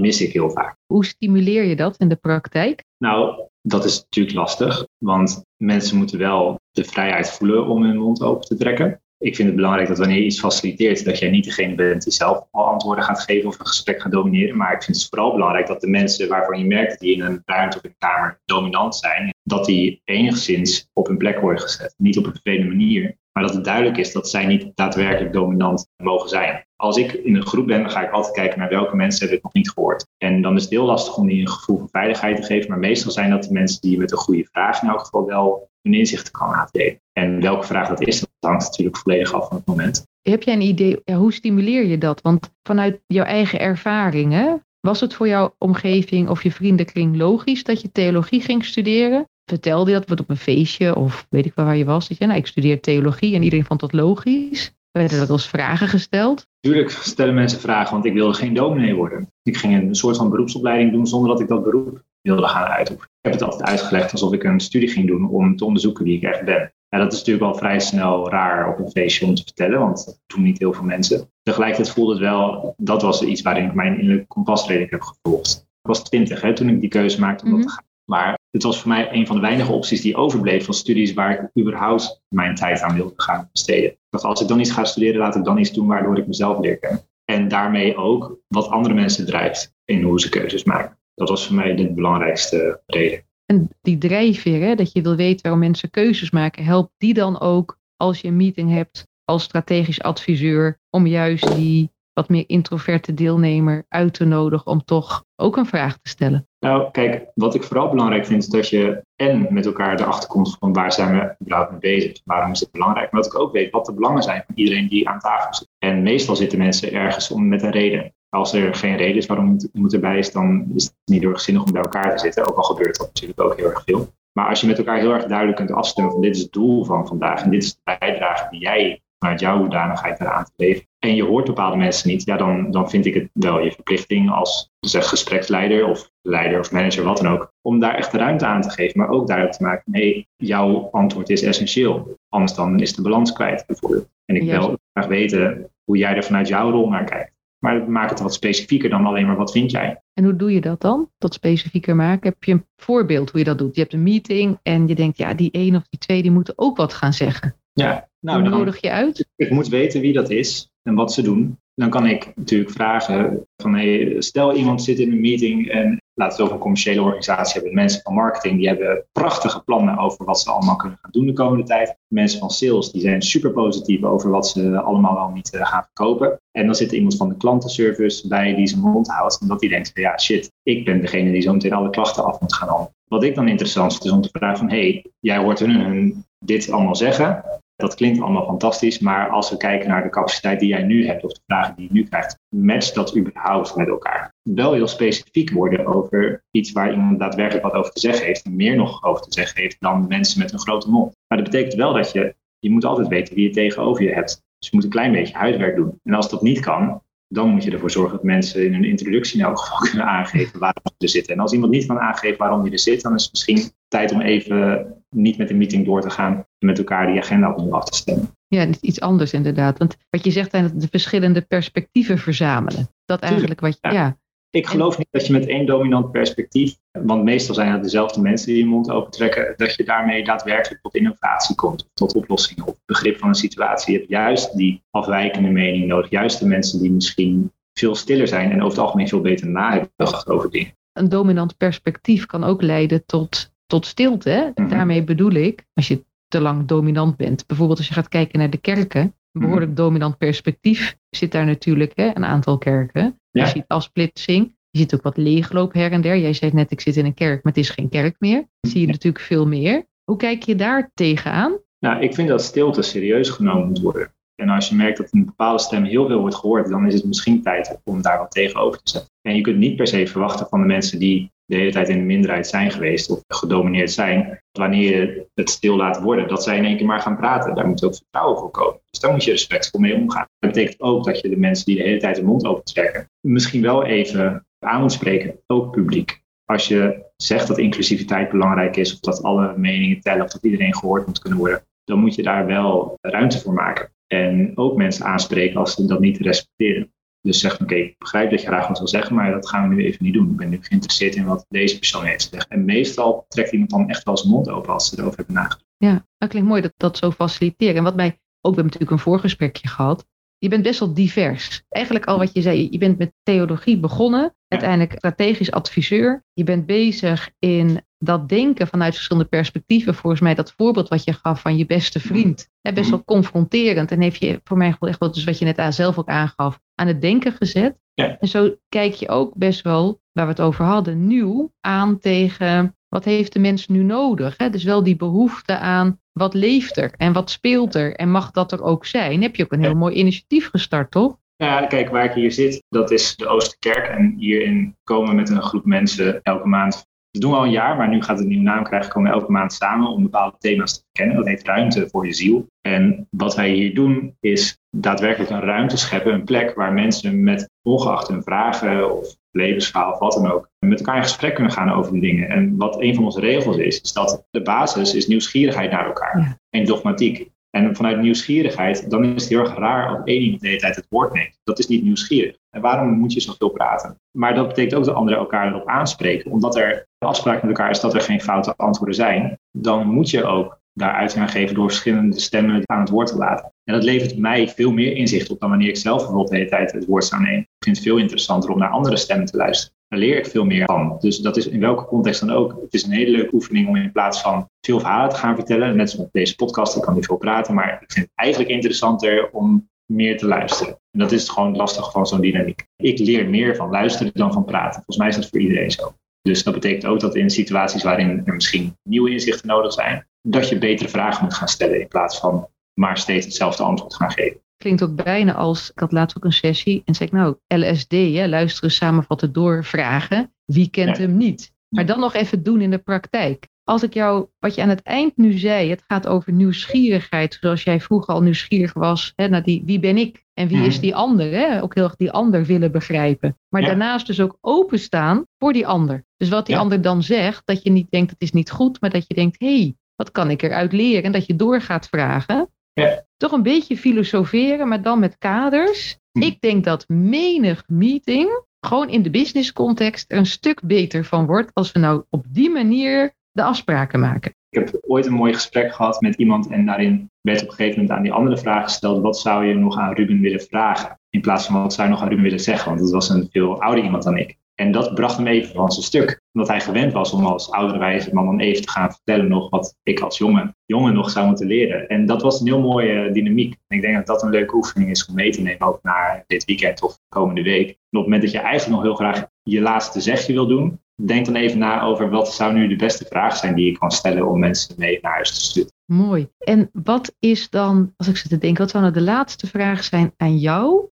mis 0.00 0.20
ik 0.20 0.32
heel 0.32 0.50
vaak. 0.50 0.76
Hoe 0.86 1.04
stimuleer 1.04 1.64
je 1.64 1.76
dat 1.76 1.96
in 1.96 2.08
de 2.08 2.16
praktijk? 2.16 2.84
Nou, 2.98 3.48
dat 3.62 3.84
is 3.84 4.00
natuurlijk 4.00 4.36
lastig. 4.36 4.86
Want 4.98 5.44
mensen 5.56 5.96
moeten 5.96 6.18
wel 6.18 6.60
de 6.70 6.84
vrijheid 6.84 7.30
voelen 7.30 7.66
om 7.66 7.82
hun 7.82 7.96
mond 7.96 8.22
open 8.22 8.46
te 8.46 8.56
trekken 8.56 9.00
ik 9.18 9.36
vind 9.36 9.48
het 9.48 9.56
belangrijk 9.56 9.88
dat 9.88 9.98
wanneer 9.98 10.18
je 10.18 10.24
iets 10.24 10.40
faciliteert, 10.40 11.04
dat 11.04 11.18
jij 11.18 11.30
niet 11.30 11.44
degene 11.44 11.74
bent 11.74 12.02
die 12.02 12.12
zelf 12.12 12.46
al 12.50 12.66
antwoorden 12.66 13.04
gaat 13.04 13.20
geven 13.20 13.48
of 13.48 13.58
een 13.58 13.66
gesprek 13.66 14.00
gaat 14.00 14.12
domineren. 14.12 14.56
Maar 14.56 14.72
ik 14.72 14.82
vind 14.82 14.96
het 14.96 15.08
vooral 15.08 15.32
belangrijk 15.32 15.66
dat 15.66 15.80
de 15.80 15.88
mensen 15.88 16.28
waarvan 16.28 16.58
je 16.58 16.64
merkt 16.64 16.90
dat 16.90 17.00
die 17.00 17.14
in 17.14 17.22
een 17.22 17.42
ruimte 17.44 17.76
of 17.76 17.84
een 17.84 17.94
kamer 17.98 18.40
dominant 18.44 18.96
zijn, 18.96 19.34
dat 19.42 19.64
die 19.64 20.00
enigszins 20.04 20.88
op 20.92 21.06
hun 21.06 21.16
plek 21.16 21.40
worden 21.40 21.62
gezet. 21.62 21.94
Niet 21.96 22.18
op 22.18 22.26
een 22.26 22.32
vervelende 22.32 22.68
manier, 22.76 23.16
maar 23.32 23.42
dat 23.44 23.54
het 23.54 23.64
duidelijk 23.64 23.96
is 23.96 24.12
dat 24.12 24.30
zij 24.30 24.46
niet 24.46 24.70
daadwerkelijk 24.74 25.32
dominant 25.32 25.88
mogen 25.96 26.28
zijn. 26.28 26.64
Als 26.76 26.96
ik 26.96 27.12
in 27.12 27.36
een 27.36 27.46
groep 27.46 27.66
ben, 27.66 27.80
dan 27.80 27.90
ga 27.90 28.02
ik 28.02 28.10
altijd 28.10 28.34
kijken 28.34 28.58
naar 28.58 28.68
welke 28.68 28.96
mensen 28.96 29.28
heb 29.28 29.36
ik 29.36 29.42
nog 29.42 29.52
niet 29.52 29.70
gehoord. 29.70 30.06
En 30.18 30.42
dan 30.42 30.56
is 30.56 30.62
het 30.62 30.70
heel 30.70 30.84
lastig 30.84 31.16
om 31.16 31.26
die 31.26 31.40
een 31.40 31.48
gevoel 31.48 31.78
van 31.78 31.88
veiligheid 31.90 32.36
te 32.36 32.42
geven. 32.42 32.70
Maar 32.70 32.78
meestal 32.78 33.10
zijn 33.10 33.30
dat 33.30 33.42
de 33.42 33.52
mensen 33.52 33.80
die 33.80 33.98
met 33.98 34.12
een 34.12 34.18
goede 34.18 34.48
vraag 34.52 34.82
in 34.82 34.88
elk 34.88 35.00
geval 35.00 35.26
wel 35.26 35.70
hun 35.86 35.98
inzichten 35.98 36.32
kan 36.32 36.48
laten 36.48 36.80
delen. 36.80 37.00
En 37.12 37.40
welke 37.40 37.66
vraag 37.66 37.88
dat 37.88 38.00
is, 38.00 38.20
dat 38.20 38.30
hangt 38.40 38.64
natuurlijk 38.64 38.96
volledig 38.96 39.32
af 39.32 39.48
van 39.48 39.56
het 39.56 39.66
moment. 39.66 40.06
Heb 40.22 40.42
jij 40.42 40.54
een 40.54 40.60
idee, 40.60 41.00
ja, 41.04 41.16
hoe 41.16 41.32
stimuleer 41.32 41.86
je 41.86 41.98
dat? 41.98 42.20
Want 42.20 42.50
vanuit 42.62 43.00
jouw 43.06 43.24
eigen 43.24 43.60
ervaringen, 43.60 44.66
was 44.80 45.00
het 45.00 45.14
voor 45.14 45.28
jouw 45.28 45.54
omgeving 45.58 46.28
of 46.28 46.42
je 46.42 46.52
vriendenkring 46.52 47.16
logisch 47.16 47.64
dat 47.64 47.80
je 47.80 47.92
theologie 47.92 48.40
ging 48.40 48.64
studeren? 48.64 49.28
Vertelde 49.44 49.90
je 49.90 49.98
dat 49.98 50.08
wat 50.08 50.20
op 50.20 50.30
een 50.30 50.36
feestje 50.36 50.96
of 50.96 51.26
weet 51.30 51.46
ik 51.46 51.52
wel 51.54 51.64
waar 51.64 51.76
je 51.76 51.84
was? 51.84 52.08
Dat 52.08 52.18
je, 52.18 52.26
nou, 52.26 52.38
ik 52.38 52.46
studeer 52.46 52.80
theologie 52.80 53.34
en 53.34 53.42
iedereen 53.42 53.64
vond 53.64 53.80
dat 53.80 53.92
logisch. 53.92 54.74
Werden 54.90 55.20
er 55.20 55.30
als 55.30 55.48
vragen 55.48 55.88
gesteld? 55.88 56.46
Tuurlijk 56.60 56.90
stellen 56.90 57.34
mensen 57.34 57.60
vragen, 57.60 57.92
want 57.92 58.04
ik 58.04 58.12
wilde 58.12 58.34
geen 58.34 58.54
dominee 58.54 58.94
worden. 58.94 59.32
Ik 59.42 59.56
ging 59.56 59.74
een 59.74 59.94
soort 59.94 60.16
van 60.16 60.30
beroepsopleiding 60.30 60.92
doen 60.92 61.06
zonder 61.06 61.30
dat 61.30 61.40
ik 61.40 61.48
dat 61.48 61.62
beroep 61.62 62.04
wilde 62.26 62.48
gaan 62.48 62.66
uitoefenen. 62.66 63.10
Ik 63.20 63.30
heb 63.30 63.32
het 63.32 63.42
altijd 63.42 63.68
uitgelegd 63.68 64.12
alsof 64.12 64.32
ik 64.32 64.44
een 64.44 64.60
studie 64.60 64.88
ging 64.88 65.06
doen 65.06 65.28
om 65.28 65.56
te 65.56 65.64
onderzoeken 65.64 66.04
wie 66.04 66.16
ik 66.16 66.22
echt 66.22 66.44
ben. 66.44 66.72
Ja, 66.88 66.98
dat 66.98 67.12
is 67.12 67.18
natuurlijk 67.18 67.46
al 67.46 67.54
vrij 67.54 67.80
snel 67.80 68.30
raar 68.30 68.72
op 68.72 68.78
een 68.78 68.90
feestje 68.90 69.26
om 69.26 69.34
te 69.34 69.42
vertellen, 69.42 69.78
want 69.78 70.04
dat 70.04 70.20
doen 70.26 70.42
niet 70.42 70.58
heel 70.58 70.72
veel 70.72 70.84
mensen. 70.84 71.30
Tegelijkertijd 71.42 71.90
voelde 71.90 72.12
het 72.12 72.22
wel, 72.22 72.74
dat 72.76 73.02
was 73.02 73.22
iets 73.22 73.42
waarin 73.42 73.64
ik 73.64 73.74
mijn 73.74 73.98
innerlijke 73.98 74.26
kompas 74.26 74.66
redelijk 74.66 74.90
heb 74.90 75.02
gevolgd. 75.02 75.56
Ik 75.58 75.88
was 75.88 76.02
twintig 76.02 76.40
hè, 76.40 76.54
toen 76.54 76.68
ik 76.68 76.80
die 76.80 76.90
keuze 76.90 77.20
maakte 77.20 77.44
om 77.44 77.50
dat 77.50 77.60
te 77.60 77.66
mhm. 77.66 77.74
gaan. 77.74 77.84
Maar 78.04 78.38
het 78.50 78.62
was 78.62 78.80
voor 78.80 78.88
mij 78.88 79.12
een 79.12 79.26
van 79.26 79.36
de 79.36 79.42
weinige 79.42 79.72
opties 79.72 80.00
die 80.00 80.16
overbleef 80.16 80.64
van 80.64 80.74
studies 80.74 81.14
waar 81.14 81.30
ik 81.30 81.62
überhaupt 81.62 82.22
mijn 82.28 82.54
tijd 82.54 82.80
aan 82.80 82.94
wilde 82.94 83.12
gaan 83.16 83.48
besteden. 83.52 83.90
Ik 83.90 83.98
dacht, 84.10 84.24
als 84.24 84.40
ik 84.40 84.48
dan 84.48 84.60
iets 84.60 84.70
ga 84.70 84.84
studeren, 84.84 85.20
laat 85.20 85.36
ik 85.36 85.44
dan 85.44 85.58
iets 85.58 85.72
doen 85.72 85.86
waardoor 85.86 86.18
ik 86.18 86.26
mezelf 86.26 86.58
leer 86.58 86.78
kennen. 86.78 87.08
En 87.24 87.48
daarmee 87.48 87.96
ook 87.96 88.38
wat 88.48 88.68
andere 88.68 88.94
mensen 88.94 89.26
drijft 89.26 89.74
in 89.84 90.02
hoe 90.02 90.20
ze 90.20 90.28
keuzes 90.28 90.64
maken. 90.64 90.98
Dat 91.16 91.28
was 91.28 91.46
voor 91.46 91.56
mij 91.56 91.74
de 91.74 91.92
belangrijkste 91.92 92.80
reden. 92.86 93.24
En 93.46 93.68
die 93.82 93.98
drijfveer, 93.98 94.60
hè, 94.60 94.74
dat 94.74 94.92
je 94.92 95.02
wil 95.02 95.16
weten 95.16 95.42
waarom 95.42 95.60
mensen 95.60 95.90
keuzes 95.90 96.30
maken, 96.30 96.64
helpt 96.64 96.92
die 96.98 97.14
dan 97.14 97.40
ook 97.40 97.78
als 97.96 98.20
je 98.20 98.28
een 98.28 98.36
meeting 98.36 98.70
hebt 98.70 99.06
als 99.24 99.42
strategisch 99.42 100.02
adviseur 100.02 100.80
om 100.90 101.06
juist 101.06 101.56
die 101.56 101.90
wat 102.12 102.28
meer 102.28 102.44
introverte 102.46 103.14
deelnemer 103.14 103.84
uit 103.88 104.14
te 104.14 104.24
nodigen 104.24 104.66
om 104.66 104.84
toch 104.84 105.24
ook 105.36 105.56
een 105.56 105.66
vraag 105.66 105.92
te 105.92 106.08
stellen? 106.08 106.48
Nou, 106.58 106.90
kijk, 106.90 107.26
wat 107.34 107.54
ik 107.54 107.62
vooral 107.62 107.88
belangrijk 107.88 108.26
vind 108.26 108.42
is 108.42 108.48
dat 108.48 108.68
je 108.68 109.02
en 109.16 109.46
met 109.50 109.66
elkaar 109.66 110.00
erachter 110.00 110.28
komt 110.28 110.56
van 110.58 110.72
waar 110.72 110.92
zijn 110.92 111.18
we 111.18 111.34
überhaupt 111.42 111.70
mee 111.70 111.80
bezig, 111.80 112.20
waarom 112.24 112.50
is 112.50 112.60
het 112.60 112.70
belangrijk, 112.70 113.10
maar 113.10 113.22
dat 113.22 113.32
ik 113.32 113.38
ook 113.38 113.52
weet 113.52 113.70
wat 113.70 113.86
de 113.86 113.94
belangen 113.94 114.22
zijn 114.22 114.42
van 114.46 114.54
iedereen 114.54 114.88
die 114.88 115.08
aan 115.08 115.18
tafel 115.18 115.54
zit. 115.54 115.68
En 115.78 116.02
meestal 116.02 116.36
zitten 116.36 116.58
mensen 116.58 116.92
ergens 116.92 117.30
om 117.30 117.48
met 117.48 117.62
een 117.62 117.70
reden. 117.70 118.14
Als 118.36 118.52
er 118.52 118.74
geen 118.74 118.96
reden 118.96 119.16
is 119.16 119.26
waarom 119.26 119.56
iemand 119.72 119.92
erbij 119.92 120.18
is, 120.18 120.32
dan 120.32 120.66
is 120.74 120.84
het 120.84 120.94
niet 121.04 121.22
doorgezinnig 121.22 121.64
om 121.64 121.72
bij 121.72 121.82
elkaar 121.82 122.16
te 122.16 122.18
zitten. 122.18 122.46
Ook 122.46 122.56
al 122.56 122.62
gebeurt 122.62 122.96
dat 122.98 123.06
natuurlijk 123.06 123.40
ook 123.40 123.56
heel 123.56 123.70
erg 123.70 123.82
veel. 123.84 124.14
Maar 124.32 124.48
als 124.48 124.60
je 124.60 124.66
met 124.66 124.78
elkaar 124.78 124.98
heel 124.98 125.12
erg 125.12 125.24
duidelijk 125.24 125.56
kunt 125.56 125.72
afstemmen 125.72 126.12
van 126.12 126.22
dit 126.22 126.36
is 126.36 126.42
het 126.42 126.52
doel 126.52 126.84
van 126.84 127.06
vandaag 127.06 127.42
en 127.42 127.50
dit 127.50 127.62
is 127.62 127.74
de 127.74 127.96
bijdrage 127.98 128.46
die 128.50 128.60
jij 128.60 129.02
vanuit 129.18 129.40
jouw 129.40 129.58
hoedanigheid 129.58 130.20
eraan 130.20 130.44
te 130.44 130.52
leveren. 130.56 130.88
En 130.98 131.14
je 131.14 131.24
hoort 131.24 131.44
bepaalde 131.44 131.76
mensen 131.76 132.08
niet, 132.08 132.24
ja, 132.24 132.36
dan, 132.36 132.70
dan 132.70 132.90
vind 132.90 133.06
ik 133.06 133.14
het 133.14 133.30
wel 133.32 133.60
je 133.60 133.72
verplichting 133.72 134.30
als 134.30 134.70
zeg, 134.80 135.08
gespreksleider 135.08 135.88
of 135.88 136.10
leider 136.22 136.60
of 136.60 136.72
manager, 136.72 137.04
wat 137.04 137.16
dan 137.16 137.32
ook, 137.32 137.52
om 137.62 137.80
daar 137.80 137.94
echt 137.94 138.12
de 138.12 138.18
ruimte 138.18 138.46
aan 138.46 138.62
te 138.62 138.70
geven, 138.70 138.98
maar 139.00 139.08
ook 139.08 139.26
duidelijk 139.26 139.56
te 139.56 139.62
maken, 139.62 139.92
nee, 139.92 140.28
jouw 140.36 140.88
antwoord 140.92 141.28
is 141.28 141.42
essentieel. 141.42 142.16
Anders 142.28 142.54
dan 142.54 142.80
is 142.80 142.94
de 142.94 143.02
balans 143.02 143.32
kwijt, 143.32 143.64
bijvoorbeeld. 143.66 144.08
En 144.24 144.36
ik 144.36 144.42
wil 144.42 144.78
graag 144.92 145.06
weten 145.06 145.70
hoe 145.84 145.96
jij 145.96 146.14
er 146.14 146.24
vanuit 146.24 146.48
jouw 146.48 146.70
rol 146.70 146.88
naar 146.88 147.04
kijkt. 147.04 147.35
Maar 147.58 147.90
maak 147.90 148.10
het 148.10 148.20
wat 148.20 148.34
specifieker 148.34 148.90
dan 148.90 149.06
alleen 149.06 149.26
maar 149.26 149.36
wat 149.36 149.52
vind 149.52 149.70
jij. 149.70 150.02
En 150.12 150.24
hoe 150.24 150.36
doe 150.36 150.52
je 150.52 150.60
dat 150.60 150.80
dan? 150.80 151.10
Dat 151.18 151.34
specifieker 151.34 151.96
maken? 151.96 152.28
Heb 152.28 152.44
je 152.44 152.52
een 152.52 152.66
voorbeeld 152.76 153.30
hoe 153.30 153.38
je 153.38 153.44
dat 153.46 153.58
doet? 153.58 153.74
Je 153.74 153.80
hebt 153.80 153.92
een 153.92 154.02
meeting 154.02 154.58
en 154.62 154.88
je 154.88 154.94
denkt, 154.94 155.18
ja, 155.18 155.34
die 155.34 155.50
één 155.50 155.74
of 155.74 155.88
die 155.88 155.98
twee 155.98 156.22
die 156.22 156.30
moeten 156.30 156.54
ook 156.56 156.76
wat 156.76 156.92
gaan 156.92 157.12
zeggen. 157.12 157.56
Ja, 157.72 158.08
nou, 158.20 158.40
hoe 158.40 158.48
nodig 158.48 158.80
je 158.80 158.90
uit? 158.90 159.26
Ik 159.36 159.50
moet 159.50 159.68
weten 159.68 160.00
wie 160.00 160.12
dat 160.12 160.30
is 160.30 160.70
en 160.82 160.94
wat 160.94 161.12
ze 161.12 161.22
doen. 161.22 161.58
Dan 161.74 161.90
kan 161.90 162.06
ik 162.06 162.32
natuurlijk 162.36 162.70
vragen 162.70 163.46
van 163.56 163.74
hey, 163.74 164.14
stel 164.18 164.54
iemand 164.54 164.82
zit 164.82 164.98
in 164.98 165.12
een 165.12 165.20
meeting 165.20 165.68
en 165.68 166.02
laten 166.16 166.36
we 166.36 166.42
over 166.42 166.54
een 166.54 166.60
commerciële 166.60 167.02
organisatie 167.02 167.54
hebben. 167.54 167.74
Mensen 167.74 168.02
van 168.02 168.14
marketing 168.14 168.58
die 168.58 168.68
hebben 168.68 169.04
prachtige 169.12 169.62
plannen 169.64 169.98
over 169.98 170.24
wat 170.24 170.40
ze 170.40 170.50
allemaal 170.50 170.76
kunnen 170.76 170.98
gaan 171.02 171.10
doen 171.10 171.26
de 171.26 171.32
komende 171.32 171.64
tijd. 171.64 171.96
Mensen 172.06 172.38
van 172.38 172.50
sales 172.50 172.90
die 172.90 173.00
zijn 173.00 173.22
super 173.22 173.50
positief 173.50 174.02
over 174.02 174.30
wat 174.30 174.48
ze 174.48 174.80
allemaal 174.80 175.14
wel 175.14 175.28
niet 175.28 175.54
eh, 175.54 175.66
gaan 175.66 175.82
verkopen. 175.82 176.40
En 176.50 176.66
dan 176.66 176.74
zit 176.74 176.90
er 176.90 176.96
iemand 176.96 177.16
van 177.16 177.28
de 177.28 177.36
klantenservice 177.36 178.28
bij 178.28 178.54
die 178.54 178.66
zijn 178.66 178.80
mond 178.80 179.08
houdt. 179.08 179.38
En 179.40 179.48
dat 179.48 179.60
die 179.60 179.68
denkt 179.68 179.90
ja 179.94 180.18
shit, 180.18 180.52
ik 180.62 180.84
ben 180.84 181.00
degene 181.00 181.32
die 181.32 181.42
zo 181.42 181.52
meteen 181.52 181.72
alle 181.72 181.90
klachten 181.90 182.24
af 182.24 182.40
moet 182.40 182.54
gaan 182.54 182.68
halen. 182.68 182.94
Wat 183.08 183.22
ik 183.22 183.34
dan 183.34 183.48
interessant 183.48 183.92
vind 183.92 184.04
is 184.04 184.10
om 184.10 184.20
te 184.20 184.28
vragen 184.32 184.58
van 184.58 184.68
hey, 184.68 185.04
jij 185.20 185.38
hoort 185.38 185.58
hun 185.58 186.24
dit 186.38 186.70
allemaal 186.70 186.96
zeggen. 186.96 187.44
Dat 187.76 187.94
klinkt 187.94 188.20
allemaal 188.20 188.44
fantastisch, 188.44 188.98
maar 188.98 189.28
als 189.28 189.50
we 189.50 189.56
kijken 189.56 189.88
naar 189.88 190.02
de 190.02 190.08
capaciteit 190.08 190.60
die 190.60 190.68
jij 190.68 190.82
nu 190.82 191.06
hebt 191.06 191.24
of 191.24 191.32
de 191.32 191.40
vragen 191.46 191.76
die 191.76 191.86
je 191.86 191.92
nu 191.92 192.04
krijgt, 192.04 192.38
matcht 192.48 192.94
dat 192.94 193.16
überhaupt 193.16 193.76
met 193.76 193.88
elkaar? 193.88 194.34
Wel 194.42 194.72
heel 194.72 194.88
specifiek 194.88 195.50
worden 195.50 195.86
over 195.86 196.44
iets 196.50 196.72
waar 196.72 196.92
iemand 196.92 197.18
daadwerkelijk 197.18 197.64
wat 197.64 197.74
over 197.74 197.92
te 197.92 198.00
zeggen 198.00 198.26
heeft 198.26 198.44
en 198.44 198.56
meer 198.56 198.76
nog 198.76 199.04
over 199.04 199.22
te 199.22 199.32
zeggen 199.32 199.60
heeft 199.60 199.76
dan 199.80 200.06
mensen 200.08 200.38
met 200.38 200.52
een 200.52 200.58
grote 200.58 200.90
mond. 200.90 201.16
Maar 201.26 201.38
dat 201.38 201.50
betekent 201.50 201.74
wel 201.74 201.92
dat 201.92 202.12
je, 202.12 202.34
je 202.58 202.70
moet 202.70 202.84
altijd 202.84 203.08
weten 203.08 203.34
wie 203.34 203.48
je 203.48 203.54
tegenover 203.54 204.02
je 204.02 204.12
hebt. 204.12 204.44
Dus 204.58 204.68
je 204.68 204.76
moet 204.76 204.84
een 204.84 204.90
klein 204.90 205.12
beetje 205.12 205.36
huiswerk 205.36 205.76
doen. 205.76 206.00
En 206.02 206.14
als 206.14 206.30
dat 206.30 206.42
niet 206.42 206.60
kan, 206.60 207.02
dan 207.28 207.48
moet 207.48 207.64
je 207.64 207.70
ervoor 207.70 207.90
zorgen 207.90 208.16
dat 208.16 208.24
mensen 208.24 208.64
in 208.64 208.72
hun 208.72 208.84
introductie 208.84 209.38
in 209.38 209.44
elk 209.44 209.58
geval 209.58 209.78
kunnen 209.88 210.06
aangeven 210.06 210.58
waarom 210.58 210.82
ze 210.84 211.04
er 211.04 211.08
zitten. 211.08 211.34
En 211.34 211.40
als 211.40 211.52
iemand 211.52 211.72
niet 211.72 211.86
kan 211.86 211.98
aangeven 211.98 212.38
waarom 212.38 212.60
hij 212.60 212.72
er 212.72 212.78
zit, 212.78 213.02
dan 213.02 213.14
is 213.14 213.22
het 213.22 213.32
misschien 213.32 213.70
tijd 213.88 214.12
om 214.12 214.20
even 214.20 214.86
niet 215.10 215.38
met 215.38 215.48
de 215.48 215.54
meeting 215.54 215.84
door 215.84 216.00
te 216.00 216.10
gaan 216.10 216.34
en 216.34 216.66
met 216.66 216.78
elkaar 216.78 217.06
die 217.06 217.20
agenda 217.20 217.50
opnieuw 217.50 217.74
af 217.74 217.84
te 217.84 217.96
stemmen. 217.96 218.30
Ja, 218.48 218.66
iets 218.80 219.00
anders 219.00 219.32
inderdaad. 219.32 219.78
Want 219.78 219.96
wat 220.10 220.24
je 220.24 220.30
zegt, 220.30 220.50
zijn 220.50 220.78
de 220.78 220.88
verschillende 220.90 221.40
perspectieven 221.40 222.18
verzamelen. 222.18 222.88
Dat 223.04 223.20
eigenlijk 223.20 223.60
wat 223.60 223.78
je. 223.80 223.92
ja. 223.92 224.18
Ik 224.50 224.66
geloof 224.66 224.98
niet 224.98 225.08
dat 225.10 225.26
je 225.26 225.32
met 225.32 225.46
één 225.46 225.66
dominant 225.66 226.10
perspectief, 226.10 226.76
want 226.90 227.24
meestal 227.24 227.54
zijn 227.54 227.72
het 227.72 227.82
dezelfde 227.82 228.20
mensen 228.20 228.46
die 228.46 228.56
je 228.56 228.66
mond 228.66 228.90
opentrekken, 228.90 229.54
dat 229.56 229.74
je 229.74 229.84
daarmee 229.84 230.24
daadwerkelijk 230.24 230.82
tot 230.82 230.94
innovatie 230.94 231.54
komt, 231.54 231.90
tot 231.94 232.14
oplossingen 232.14 232.66
of 232.66 232.76
begrip 232.84 233.18
van 233.18 233.28
een 233.28 233.34
situatie. 233.34 233.92
Je 233.92 233.98
hebt 233.98 234.10
juist 234.10 234.56
die 234.56 234.82
afwijkende 234.90 235.50
mening 235.50 235.86
nodig, 235.86 236.10
juist 236.10 236.38
de 236.38 236.46
mensen 236.46 236.80
die 236.80 236.90
misschien 236.90 237.52
veel 237.72 237.94
stiller 237.94 238.28
zijn 238.28 238.50
en 238.50 238.58
over 238.58 238.68
het 238.68 238.78
algemeen 238.78 239.08
veel 239.08 239.20
beter 239.20 239.48
na 239.48 239.70
hebben 239.70 239.90
gedacht 239.96 240.28
over 240.28 240.50
dingen. 240.50 240.74
Een 240.92 241.08
dominant 241.08 241.56
perspectief 241.56 242.26
kan 242.26 242.44
ook 242.44 242.62
leiden 242.62 243.06
tot, 243.06 243.52
tot 243.66 243.86
stilte. 243.86 244.52
Mhm. 244.54 244.68
Daarmee 244.68 245.04
bedoel 245.04 245.32
ik, 245.32 245.64
als 245.74 245.88
je 245.88 246.04
te 246.28 246.40
lang 246.40 246.66
dominant 246.66 247.16
bent, 247.16 247.46
bijvoorbeeld 247.46 247.78
als 247.78 247.88
je 247.88 247.94
gaat 247.94 248.08
kijken 248.08 248.38
naar 248.38 248.50
de 248.50 248.58
kerken, 248.58 249.14
een 249.32 249.40
behoorlijk 249.40 249.76
dominant 249.76 250.18
perspectief 250.18 250.96
zit 251.10 251.32
daar 251.32 251.46
natuurlijk 251.46 251.92
hè, 251.94 252.10
een 252.14 252.24
aantal 252.24 252.58
kerken. 252.58 253.20
Je 253.44 253.46
ziet 253.46 253.64
afsplitsing. 253.66 254.54
Je 254.70 254.78
ziet 254.78 254.94
ook 254.94 255.02
wat 255.02 255.16
leegloop 255.16 255.72
her 255.72 255.92
en 255.92 256.00
der. 256.00 256.18
Jij 256.18 256.32
zei 256.32 256.50
net, 256.54 256.70
ik 256.70 256.80
zit 256.80 256.96
in 256.96 257.04
een 257.04 257.14
kerk, 257.14 257.44
maar 257.44 257.52
het 257.52 257.62
is 257.62 257.70
geen 257.70 257.88
kerk 257.88 258.16
meer. 258.18 258.48
Zie 258.60 258.80
je 258.80 258.86
natuurlijk 258.86 259.24
veel 259.24 259.46
meer. 259.46 259.86
Hoe 260.04 260.16
kijk 260.16 260.42
je 260.42 260.54
daar 260.54 260.90
tegenaan? 260.94 261.58
Nou, 261.78 262.02
ik 262.02 262.14
vind 262.14 262.28
dat 262.28 262.42
stilte 262.42 262.82
serieus 262.82 263.30
genomen 263.30 263.68
moet 263.68 263.80
worden. 263.80 264.14
En 264.34 264.48
als 264.48 264.68
je 264.68 264.74
merkt 264.74 264.96
dat 264.96 265.08
een 265.10 265.24
bepaalde 265.24 265.62
stem 265.62 265.84
heel 265.84 266.06
veel 266.06 266.20
wordt 266.20 266.34
gehoord, 266.34 266.68
dan 266.68 266.86
is 266.86 266.94
het 266.94 267.04
misschien 267.04 267.42
tijd 267.42 267.80
om 267.84 268.02
daar 268.02 268.18
wat 268.18 268.30
tegenover 268.30 268.82
te 268.82 268.90
zetten. 268.90 269.10
En 269.22 269.34
je 269.34 269.40
kunt 269.40 269.56
niet 269.56 269.76
per 269.76 269.86
se 269.86 270.06
verwachten 270.06 270.46
van 270.46 270.60
de 270.60 270.66
mensen 270.66 270.98
die 270.98 271.32
de 271.46 271.56
hele 271.56 271.72
tijd 271.72 271.88
in 271.88 271.98
de 271.98 272.04
minderheid 272.04 272.46
zijn 272.46 272.70
geweest 272.70 273.10
of 273.10 273.22
gedomineerd 273.28 273.90
zijn, 273.90 274.42
wanneer 274.52 274.90
je 274.90 275.26
het 275.34 275.50
stil 275.50 275.76
laat 275.76 276.00
worden, 276.00 276.28
dat 276.28 276.42
zij 276.42 276.56
in 276.56 276.64
één 276.64 276.76
keer 276.76 276.86
maar 276.86 277.00
gaan 277.00 277.16
praten. 277.16 277.54
Daar 277.54 277.66
moet 277.66 277.84
ook 277.84 277.94
vertrouwen 277.94 278.38
voor 278.38 278.50
komen. 278.50 278.80
Dus 278.90 279.00
daar 279.00 279.12
moet 279.12 279.24
je 279.24 279.30
respectvol 279.30 279.80
mee 279.80 279.94
omgaan. 279.94 280.26
Dat 280.38 280.52
betekent 280.52 280.80
ook 280.80 281.04
dat 281.04 281.20
je 281.20 281.28
de 281.28 281.36
mensen 281.36 281.64
die 281.64 281.76
de 281.76 281.82
hele 281.82 281.98
tijd 281.98 282.16
de 282.16 282.22
mond 282.22 282.46
open 282.46 282.64
trekken, 282.64 283.10
misschien 283.20 283.62
wel 283.62 283.84
even 283.84 284.46
aan 284.58 284.80
moet 284.80 284.92
spreken, 284.92 285.40
ook 285.46 285.70
publiek. 285.70 286.24
Als 286.44 286.68
je 286.68 287.04
zegt 287.16 287.46
dat 287.46 287.58
inclusiviteit 287.58 288.30
belangrijk 288.30 288.76
is, 288.76 288.92
of 288.92 289.00
dat 289.00 289.22
alle 289.22 289.54
meningen 289.56 290.00
tellen, 290.00 290.24
of 290.24 290.30
dat 290.30 290.44
iedereen 290.44 290.74
gehoord 290.74 291.06
moet 291.06 291.18
kunnen 291.18 291.38
worden, 291.38 291.66
dan 291.84 291.98
moet 291.98 292.14
je 292.14 292.22
daar 292.22 292.46
wel 292.46 292.98
ruimte 293.00 293.40
voor 293.40 293.52
maken. 293.52 293.90
En 294.06 294.52
ook 294.54 294.76
mensen 294.76 295.04
aanspreken 295.04 295.56
als 295.56 295.74
ze 295.74 295.86
dat 295.86 296.00
niet 296.00 296.18
respecteren. 296.18 296.92
Dus 297.26 297.40
zeg, 297.40 297.60
oké, 297.60 297.74
ik 297.74 297.98
begrijp 297.98 298.30
dat 298.30 298.40
je 298.40 298.46
graag 298.46 298.68
wat 298.68 298.78
wil 298.78 298.88
zeggen, 298.88 299.14
maar 299.14 299.30
dat 299.30 299.48
gaan 299.48 299.68
we 299.68 299.74
nu 299.74 299.84
even 299.84 300.04
niet 300.04 300.14
doen. 300.14 300.30
Ik 300.30 300.36
ben 300.36 300.48
nu 300.48 300.58
geïnteresseerd 300.60 301.14
in 301.14 301.24
wat 301.24 301.46
deze 301.48 301.78
persoon 301.78 302.04
heeft 302.04 302.20
te 302.20 302.28
zeggen. 302.30 302.50
En 302.50 302.64
meestal 302.64 303.24
trekt 303.28 303.52
iemand 303.52 303.70
dan 303.70 303.88
echt 303.88 304.04
wel 304.04 304.16
zijn 304.16 304.32
mond 304.32 304.48
open 304.48 304.72
als 304.72 304.88
ze 304.88 304.98
erover 304.98 305.16
hebben 305.16 305.34
nagedacht. 305.34 305.64
Ja, 305.76 306.06
dat 306.18 306.28
klinkt 306.28 306.48
mooi 306.48 306.62
dat 306.62 306.72
dat 306.76 306.96
zo 306.96 307.10
faciliteren. 307.10 307.76
En 307.76 307.82
wat 307.82 307.96
mij, 307.96 308.06
ook 308.06 308.54
we 308.54 308.60
hebben 308.60 308.64
natuurlijk 308.64 308.90
een 308.90 308.98
voorgesprekje 308.98 309.68
gehad. 309.68 310.06
Je 310.38 310.48
bent 310.48 310.62
best 310.62 310.80
wel 310.80 310.94
divers. 310.94 311.62
Eigenlijk 311.68 312.04
al 312.04 312.18
wat 312.18 312.32
je 312.32 312.42
zei, 312.42 312.68
je 312.70 312.78
bent 312.78 312.98
met 312.98 313.12
theologie 313.22 313.80
begonnen, 313.80 314.34
uiteindelijk 314.48 314.92
strategisch 314.92 315.50
adviseur. 315.50 316.24
Je 316.32 316.44
bent 316.44 316.66
bezig 316.66 317.30
in 317.38 317.80
dat 317.98 318.28
denken 318.28 318.66
vanuit 318.66 318.94
verschillende 318.94 319.28
perspectieven. 319.28 319.94
Volgens 319.94 320.22
mij 320.22 320.34
dat 320.34 320.52
voorbeeld 320.56 320.88
wat 320.88 321.04
je 321.04 321.12
gaf 321.12 321.40
van 321.40 321.56
je 321.56 321.66
beste 321.66 322.00
vriend. 322.00 322.48
Hè, 322.60 322.72
best 322.72 322.90
wel 322.90 323.04
confronterend. 323.04 323.90
En 323.90 324.00
heeft 324.00 324.20
je 324.20 324.40
voor 324.44 324.56
mij 324.56 324.76
echt 324.80 324.98
wel, 324.98 325.12
dus 325.12 325.24
wat 325.24 325.38
je 325.38 325.44
net 325.44 325.58
aan 325.58 325.72
zelf 325.72 325.98
ook 325.98 326.08
aangaf, 326.08 326.60
aan 326.76 326.86
het 326.86 327.00
denken 327.00 327.32
gezet. 327.32 327.78
Ja. 327.94 328.16
En 328.20 328.28
zo 328.28 328.56
kijk 328.68 328.94
je 328.94 329.08
ook 329.08 329.34
best 329.34 329.62
wel, 329.62 330.00
waar 330.12 330.24
we 330.24 330.30
het 330.30 330.40
over 330.40 330.64
hadden, 330.64 331.06
nieuw 331.06 331.52
aan 331.60 331.98
tegen 331.98 332.76
wat 332.88 333.04
heeft 333.04 333.32
de 333.32 333.38
mens 333.38 333.68
nu 333.68 333.82
nodig. 333.82 334.34
Hè? 334.36 334.50
Dus 334.50 334.64
wel 334.64 334.82
die 334.82 334.96
behoefte 334.96 335.58
aan 335.58 336.00
wat 336.12 336.34
leeft 336.34 336.76
er 336.76 336.92
en 336.96 337.12
wat 337.12 337.30
speelt 337.30 337.74
er 337.74 337.94
en 337.94 338.10
mag 338.10 338.30
dat 338.30 338.52
er 338.52 338.62
ook 338.62 338.86
zijn. 338.86 339.22
Heb 339.22 339.36
je 339.36 339.44
ook 339.44 339.52
een 339.52 339.62
heel 339.62 339.74
mooi 339.74 339.94
initiatief 339.94 340.50
gestart, 340.50 340.90
toch? 340.90 341.18
Ja, 341.36 341.66
kijk, 341.66 341.88
waar 341.88 342.04
ik 342.04 342.12
hier 342.12 342.32
zit, 342.32 342.62
dat 342.68 342.90
is 342.90 343.16
de 343.16 343.26
Oosterkerk. 343.26 343.88
En 343.88 344.14
hierin 344.16 344.76
komen 344.84 345.08
we 345.08 345.14
met 345.14 345.28
een 345.28 345.42
groep 345.42 345.64
mensen 345.64 346.22
elke 346.22 346.48
maand 346.48 346.86
dat 347.16 347.30
doen 347.30 347.30
we 347.30 347.36
al 347.36 347.44
een 347.44 347.60
jaar, 347.60 347.76
maar 347.76 347.88
nu 347.88 348.02
gaat 348.02 348.16
het 348.16 348.20
een 348.20 348.28
nieuwe 348.28 348.44
naam 348.44 348.64
krijgen. 348.64 348.90
Komen 348.90 349.10
we 349.10 349.18
elke 349.18 349.32
maand 349.32 349.52
samen 349.52 349.88
om 349.88 350.02
bepaalde 350.02 350.36
thema's 350.38 350.74
te 350.74 350.82
verkennen. 350.84 351.16
Dat 351.16 351.26
heet 351.26 351.46
ruimte 351.46 351.88
voor 351.88 352.06
je 352.06 352.12
ziel. 352.12 352.46
En 352.60 353.06
wat 353.10 353.34
wij 353.34 353.50
hier 353.50 353.74
doen 353.74 354.16
is 354.20 354.58
daadwerkelijk 354.70 355.30
een 355.30 355.40
ruimte 355.40 355.76
scheppen, 355.76 356.12
een 356.12 356.24
plek 356.24 356.54
waar 356.54 356.72
mensen 356.72 357.22
met 357.22 357.50
ongeacht 357.62 358.08
hun 358.08 358.22
vragen 358.22 358.98
of 358.98 359.16
levensverhaal 359.30 359.92
of 359.92 359.98
wat 359.98 360.12
dan 360.12 360.30
ook, 360.30 360.50
met 360.58 360.78
elkaar 360.78 360.96
in 360.96 361.02
gesprek 361.02 361.34
kunnen 361.34 361.52
gaan 361.52 361.72
over 361.72 361.92
die 361.92 362.00
dingen. 362.00 362.28
En 362.28 362.56
wat 362.56 362.80
een 362.80 362.94
van 362.94 363.04
onze 363.04 363.20
regels 363.20 363.56
is, 363.56 363.80
is 363.80 363.92
dat 363.92 364.26
de 364.30 364.42
basis 364.42 364.94
is 364.94 365.06
nieuwsgierigheid 365.06 365.70
naar 365.70 365.86
elkaar. 365.86 366.18
Ja. 366.18 366.38
En 366.50 366.64
dogmatiek. 366.64 367.30
En 367.56 367.76
vanuit 367.76 368.00
nieuwsgierigheid, 368.00 368.90
dan 368.90 369.04
is 369.04 369.22
het 369.22 369.30
heel 369.30 369.40
erg 369.40 369.54
raar 369.54 369.88
als 369.88 370.04
één 370.04 370.22
iemand 370.22 370.40
de 370.40 370.46
hele 370.48 370.60
tijd 370.60 370.76
het 370.76 370.86
woord 370.88 371.12
neemt. 371.12 371.38
Dat 371.44 371.58
is 371.58 371.66
niet 371.66 371.82
nieuwsgierig. 371.82 372.36
En 372.50 372.60
waarom 372.60 372.88
moet 372.88 373.12
je 373.12 373.20
zoveel 373.20 373.48
praten? 373.48 374.00
Maar 374.10 374.34
dat 374.34 374.48
betekent 374.48 374.74
ook 374.74 374.84
dat 374.84 374.94
anderen 374.94 375.18
elkaar 375.18 375.48
erop 375.48 375.66
aanspreken. 375.66 376.30
Omdat 376.30 376.56
er 376.56 376.86
afspraak 376.98 377.42
met 377.42 377.50
elkaar 377.50 377.70
is 377.70 377.80
dat 377.80 377.94
er 377.94 378.00
geen 378.00 378.20
foute 378.20 378.56
antwoorden 378.56 378.94
zijn. 378.94 379.38
Dan 379.52 379.86
moet 379.86 380.10
je 380.10 380.24
ook 380.24 380.60
daar 380.78 380.92
uiting 380.92 381.22
aan 381.22 381.28
geven 381.28 381.54
door 381.54 381.68
verschillende 381.68 382.20
stemmen 382.20 382.62
aan 382.66 382.80
het 382.80 382.88
woord 382.88 383.06
te 383.06 383.16
laten. 383.16 383.52
En 383.64 383.74
dat 383.74 383.84
levert 383.84 384.18
mij 384.18 384.48
veel 384.48 384.72
meer 384.72 384.96
inzicht 384.96 385.30
op 385.30 385.40
dan 385.40 385.48
wanneer 385.48 385.68
ik 385.68 385.76
zelf 385.76 385.96
bijvoorbeeld 385.96 386.28
de 386.28 386.36
hele 386.36 386.48
tijd 386.48 386.72
het 386.72 386.86
woord 386.86 387.04
zou 387.04 387.22
nemen. 387.22 387.40
Ik 387.40 387.64
vind 387.64 387.76
het 387.76 387.84
veel 387.84 387.96
interessanter 387.96 388.50
om 388.50 388.58
naar 388.58 388.68
andere 388.68 388.96
stemmen 388.96 389.26
te 389.26 389.36
luisteren. 389.36 389.74
Daar 389.88 389.98
leer 389.98 390.18
ik 390.18 390.26
veel 390.26 390.44
meer 390.44 390.64
van. 390.64 390.96
Dus 391.00 391.18
dat 391.18 391.36
is 391.36 391.48
in 391.48 391.60
welke 391.60 391.84
context 391.84 392.20
dan 392.20 392.30
ook. 392.30 392.58
Het 392.62 392.74
is 392.74 392.84
een 392.84 392.90
hele 392.90 393.10
leuke 393.10 393.34
oefening 393.34 393.68
om 393.68 393.76
in 393.76 393.92
plaats 393.92 394.20
van 394.20 394.48
veel 394.60 394.80
verhalen 394.80 395.10
te 395.10 395.16
gaan 395.16 395.34
vertellen. 395.34 395.76
Net 395.76 395.90
zoals 395.90 396.06
op 396.06 396.12
deze 396.12 396.34
podcast, 396.34 396.76
ik 396.76 396.82
kan 396.82 396.94
niet 396.94 397.06
veel 397.06 397.16
praten. 397.16 397.54
Maar 397.54 397.72
ik 397.82 397.92
vind 397.92 398.06
het 398.06 398.14
eigenlijk 398.14 398.50
interessanter 398.50 399.30
om 399.30 399.68
meer 399.92 400.18
te 400.18 400.26
luisteren. 400.26 400.78
En 400.90 401.00
dat 401.00 401.12
is 401.12 401.28
gewoon 401.28 401.56
lastig 401.56 401.92
van 401.92 402.06
zo'n 402.06 402.20
dynamiek. 402.20 402.66
Ik 402.76 402.98
leer 402.98 403.28
meer 403.28 403.56
van 403.56 403.70
luisteren 403.70 404.10
dan 404.14 404.32
van 404.32 404.44
praten. 404.44 404.74
Volgens 404.74 404.96
mij 404.96 405.08
is 405.08 405.14
dat 405.14 405.28
voor 405.28 405.40
iedereen 405.40 405.70
zo. 405.70 405.94
Dus 406.22 406.42
dat 406.42 406.54
betekent 406.54 406.86
ook 406.86 407.00
dat 407.00 407.16
in 407.16 407.30
situaties 407.30 407.82
waarin 407.82 408.22
er 408.24 408.34
misschien 408.34 408.76
nieuwe 408.82 409.10
inzichten 409.10 409.48
nodig 409.48 409.72
zijn, 409.72 410.06
dat 410.30 410.48
je 410.48 410.58
betere 410.58 410.88
vragen 410.88 411.24
moet 411.24 411.34
gaan 411.34 411.48
stellen 411.48 411.80
in 411.80 411.88
plaats 411.88 412.18
van 412.18 412.48
maar 412.74 412.98
steeds 412.98 413.24
hetzelfde 413.24 413.62
antwoord 413.62 413.94
gaan 413.94 414.10
geven. 414.10 414.40
Klinkt 414.56 414.82
ook 414.82 415.04
bijna 415.04 415.34
als, 415.34 415.70
ik 415.70 415.78
had 415.78 415.92
laatst 415.92 416.16
ook 416.16 416.24
een 416.24 416.32
sessie 416.32 416.82
en 416.84 416.94
zei 416.94 417.08
ik 417.08 417.14
nou, 417.14 417.36
LSD, 417.46 417.90
hè, 417.90 418.26
luisteren, 418.28 418.70
samenvatten, 418.70 419.32
doorvragen. 419.32 420.32
Wie 420.44 420.70
kent 420.70 420.96
Ja. 420.96 421.02
hem 421.02 421.16
niet? 421.16 421.52
Maar 421.68 421.86
dan 421.86 422.00
nog 422.00 422.14
even 422.14 422.42
doen 422.42 422.60
in 422.60 422.70
de 422.70 422.78
praktijk. 422.78 423.48
Als 423.64 423.82
ik 423.82 423.94
jou, 423.94 424.26
wat 424.38 424.54
je 424.54 424.62
aan 424.62 424.68
het 424.68 424.82
eind 424.82 425.16
nu 425.16 425.32
zei, 425.38 425.70
het 425.70 425.82
gaat 425.86 426.06
over 426.06 426.32
nieuwsgierigheid, 426.32 427.38
zoals 427.40 427.62
jij 427.62 427.80
vroeger 427.80 428.14
al 428.14 428.22
nieuwsgierig 428.22 428.72
was 428.72 429.12
hè, 429.16 429.28
naar 429.28 429.42
die, 429.42 429.62
wie 429.64 429.78
ben 429.80 429.96
ik 429.96 430.24
en 430.34 430.48
wie 430.48 430.56
Mhm. 430.56 430.66
is 430.66 430.80
die 430.80 430.94
ander? 430.94 431.30
Hè? 431.30 431.62
Ook 431.62 431.74
heel 431.74 431.84
erg 431.84 431.96
die 431.96 432.10
ander 432.10 432.44
willen 432.44 432.72
begrijpen. 432.72 433.38
Maar 433.48 433.60
Ja. 433.60 433.66
daarnaast 433.66 434.06
dus 434.06 434.20
ook 434.20 434.38
openstaan 434.40 435.24
voor 435.38 435.52
die 435.52 435.66
ander. 435.66 436.04
Dus 436.16 436.28
wat 436.28 436.46
die 436.46 436.54
Ja. 436.54 436.60
ander 436.60 436.80
dan 436.82 437.02
zegt, 437.02 437.42
dat 437.44 437.62
je 437.62 437.70
niet 437.70 437.90
denkt 437.90 438.10
het 438.10 438.20
is 438.20 438.32
niet 438.32 438.50
goed, 438.50 438.80
maar 438.80 438.90
dat 438.90 439.04
je 439.06 439.14
denkt, 439.14 439.40
hé, 439.40 439.58
hey, 439.58 439.76
wat 439.96 440.10
kan 440.10 440.30
ik 440.30 440.42
eruit 440.42 440.72
leren? 440.72 441.02
En 441.02 441.12
dat 441.12 441.26
je 441.26 441.36
door 441.36 441.60
gaat 441.60 441.88
vragen. 441.88 442.48
Ja. 442.72 443.04
Toch 443.16 443.32
een 443.32 443.42
beetje 443.42 443.76
filosoferen, 443.76 444.68
maar 444.68 444.82
dan 444.82 444.98
met 444.98 445.18
kaders. 445.18 445.98
Hm. 446.12 446.22
Ik 446.22 446.40
denk 446.40 446.64
dat 446.64 446.88
menig 446.88 447.64
meeting 447.66 448.44
gewoon 448.60 448.88
in 448.88 449.02
de 449.02 449.10
business 449.10 449.52
context 449.52 450.12
er 450.12 450.18
een 450.18 450.26
stuk 450.26 450.60
beter 450.62 451.04
van 451.04 451.26
wordt 451.26 451.50
als 451.54 451.72
we 451.72 451.78
nou 451.78 452.04
op 452.10 452.24
die 452.28 452.50
manier 452.50 453.14
de 453.30 453.42
afspraken 453.42 454.00
maken. 454.00 454.34
Ik 454.48 454.58
heb 454.58 454.78
ooit 454.86 455.06
een 455.06 455.12
mooi 455.12 455.34
gesprek 455.34 455.74
gehad 455.74 456.00
met 456.00 456.14
iemand 456.14 456.48
en 456.48 456.66
daarin 456.66 457.10
werd 457.20 457.42
op 457.42 457.48
een 457.48 457.54
gegeven 457.54 457.80
moment 457.80 457.96
aan 457.98 458.02
die 458.02 458.12
andere 458.12 458.38
vraag 458.38 458.64
gesteld: 458.64 459.02
wat 459.02 459.18
zou 459.18 459.46
je 459.46 459.54
nog 459.54 459.78
aan 459.78 459.94
Ruben 459.94 460.20
willen 460.20 460.40
vragen? 460.40 461.00
In 461.10 461.20
plaats 461.20 461.46
van 461.46 461.62
wat 461.62 461.72
zou 461.72 461.86
je 461.86 461.92
nog 461.92 462.02
aan 462.02 462.08
Ruben 462.08 462.24
willen 462.24 462.40
zeggen? 462.40 462.68
Want 462.68 462.80
dat 462.80 462.90
was 462.90 463.08
een 463.08 463.28
veel 463.30 463.60
ouder 463.62 463.84
iemand 463.84 464.02
dan 464.02 464.16
ik. 464.16 464.36
En 464.54 464.72
dat 464.72 464.94
bracht 464.94 465.16
hem 465.16 465.26
even 465.26 465.54
van 465.54 465.72
zijn 465.72 465.84
stuk. 465.84 466.20
Omdat 466.36 466.50
hij 466.50 466.60
gewend 466.60 466.92
was 466.92 467.12
om 467.12 467.24
als 467.24 467.50
oudere 467.50 467.78
wijze 467.78 468.14
man 468.14 468.26
dan 468.26 468.40
even 468.40 468.62
te 468.62 468.70
gaan 468.70 468.92
vertellen 468.92 469.28
nog 469.28 469.50
wat 469.50 469.76
ik 469.82 470.00
als 470.00 470.18
jongen, 470.18 470.56
jongen 470.66 470.94
nog 470.94 471.10
zou 471.10 471.26
moeten 471.26 471.46
leren. 471.46 471.88
En 471.88 472.06
dat 472.06 472.22
was 472.22 472.40
een 472.40 472.46
heel 472.46 472.60
mooie 472.60 473.10
dynamiek. 473.12 473.56
En 473.66 473.76
ik 473.76 473.82
denk 473.82 473.96
dat 473.96 474.06
dat 474.06 474.22
een 474.22 474.30
leuke 474.30 474.54
oefening 474.54 474.90
is 474.90 475.06
om 475.06 475.14
mee 475.14 475.30
te 475.30 475.42
nemen 475.42 475.66
ook 475.66 475.78
naar 475.82 476.24
dit 476.26 476.44
weekend 476.44 476.82
of 476.82 476.98
komende 477.08 477.42
week. 477.42 477.68
En 477.68 477.74
op 477.74 477.78
het 477.90 478.02
moment 478.02 478.22
dat 478.22 478.30
je 478.30 478.38
eigenlijk 478.38 478.76
nog 478.76 478.82
heel 478.82 478.94
graag 478.94 479.26
je 479.42 479.60
laatste 479.60 480.00
zegje 480.00 480.32
wil 480.32 480.46
doen, 480.46 480.80
denk 481.02 481.26
dan 481.26 481.34
even 481.34 481.58
na 481.58 481.82
over 481.82 482.10
wat 482.10 482.32
zou 482.32 482.52
nu 482.52 482.68
de 482.68 482.76
beste 482.76 483.04
vraag 483.04 483.36
zijn 483.36 483.54
die 483.54 483.66
je 483.66 483.78
kan 483.78 483.90
stellen 483.90 484.28
om 484.28 484.38
mensen 484.38 484.74
mee 484.78 484.98
naar 485.02 485.12
huis 485.12 485.34
te 485.34 485.40
sturen. 485.40 485.72
Mooi. 485.92 486.28
En 486.38 486.70
wat 486.72 487.14
is 487.18 487.50
dan, 487.50 487.92
als 487.96 488.08
ik 488.08 488.16
zit 488.16 488.30
te 488.30 488.38
denken, 488.38 488.62
wat 488.62 488.70
zou 488.70 488.82
nou 488.82 488.94
de 488.94 489.02
laatste 489.02 489.46
vraag 489.46 489.84
zijn 489.84 490.12
aan 490.16 490.38
jou? 490.38 490.88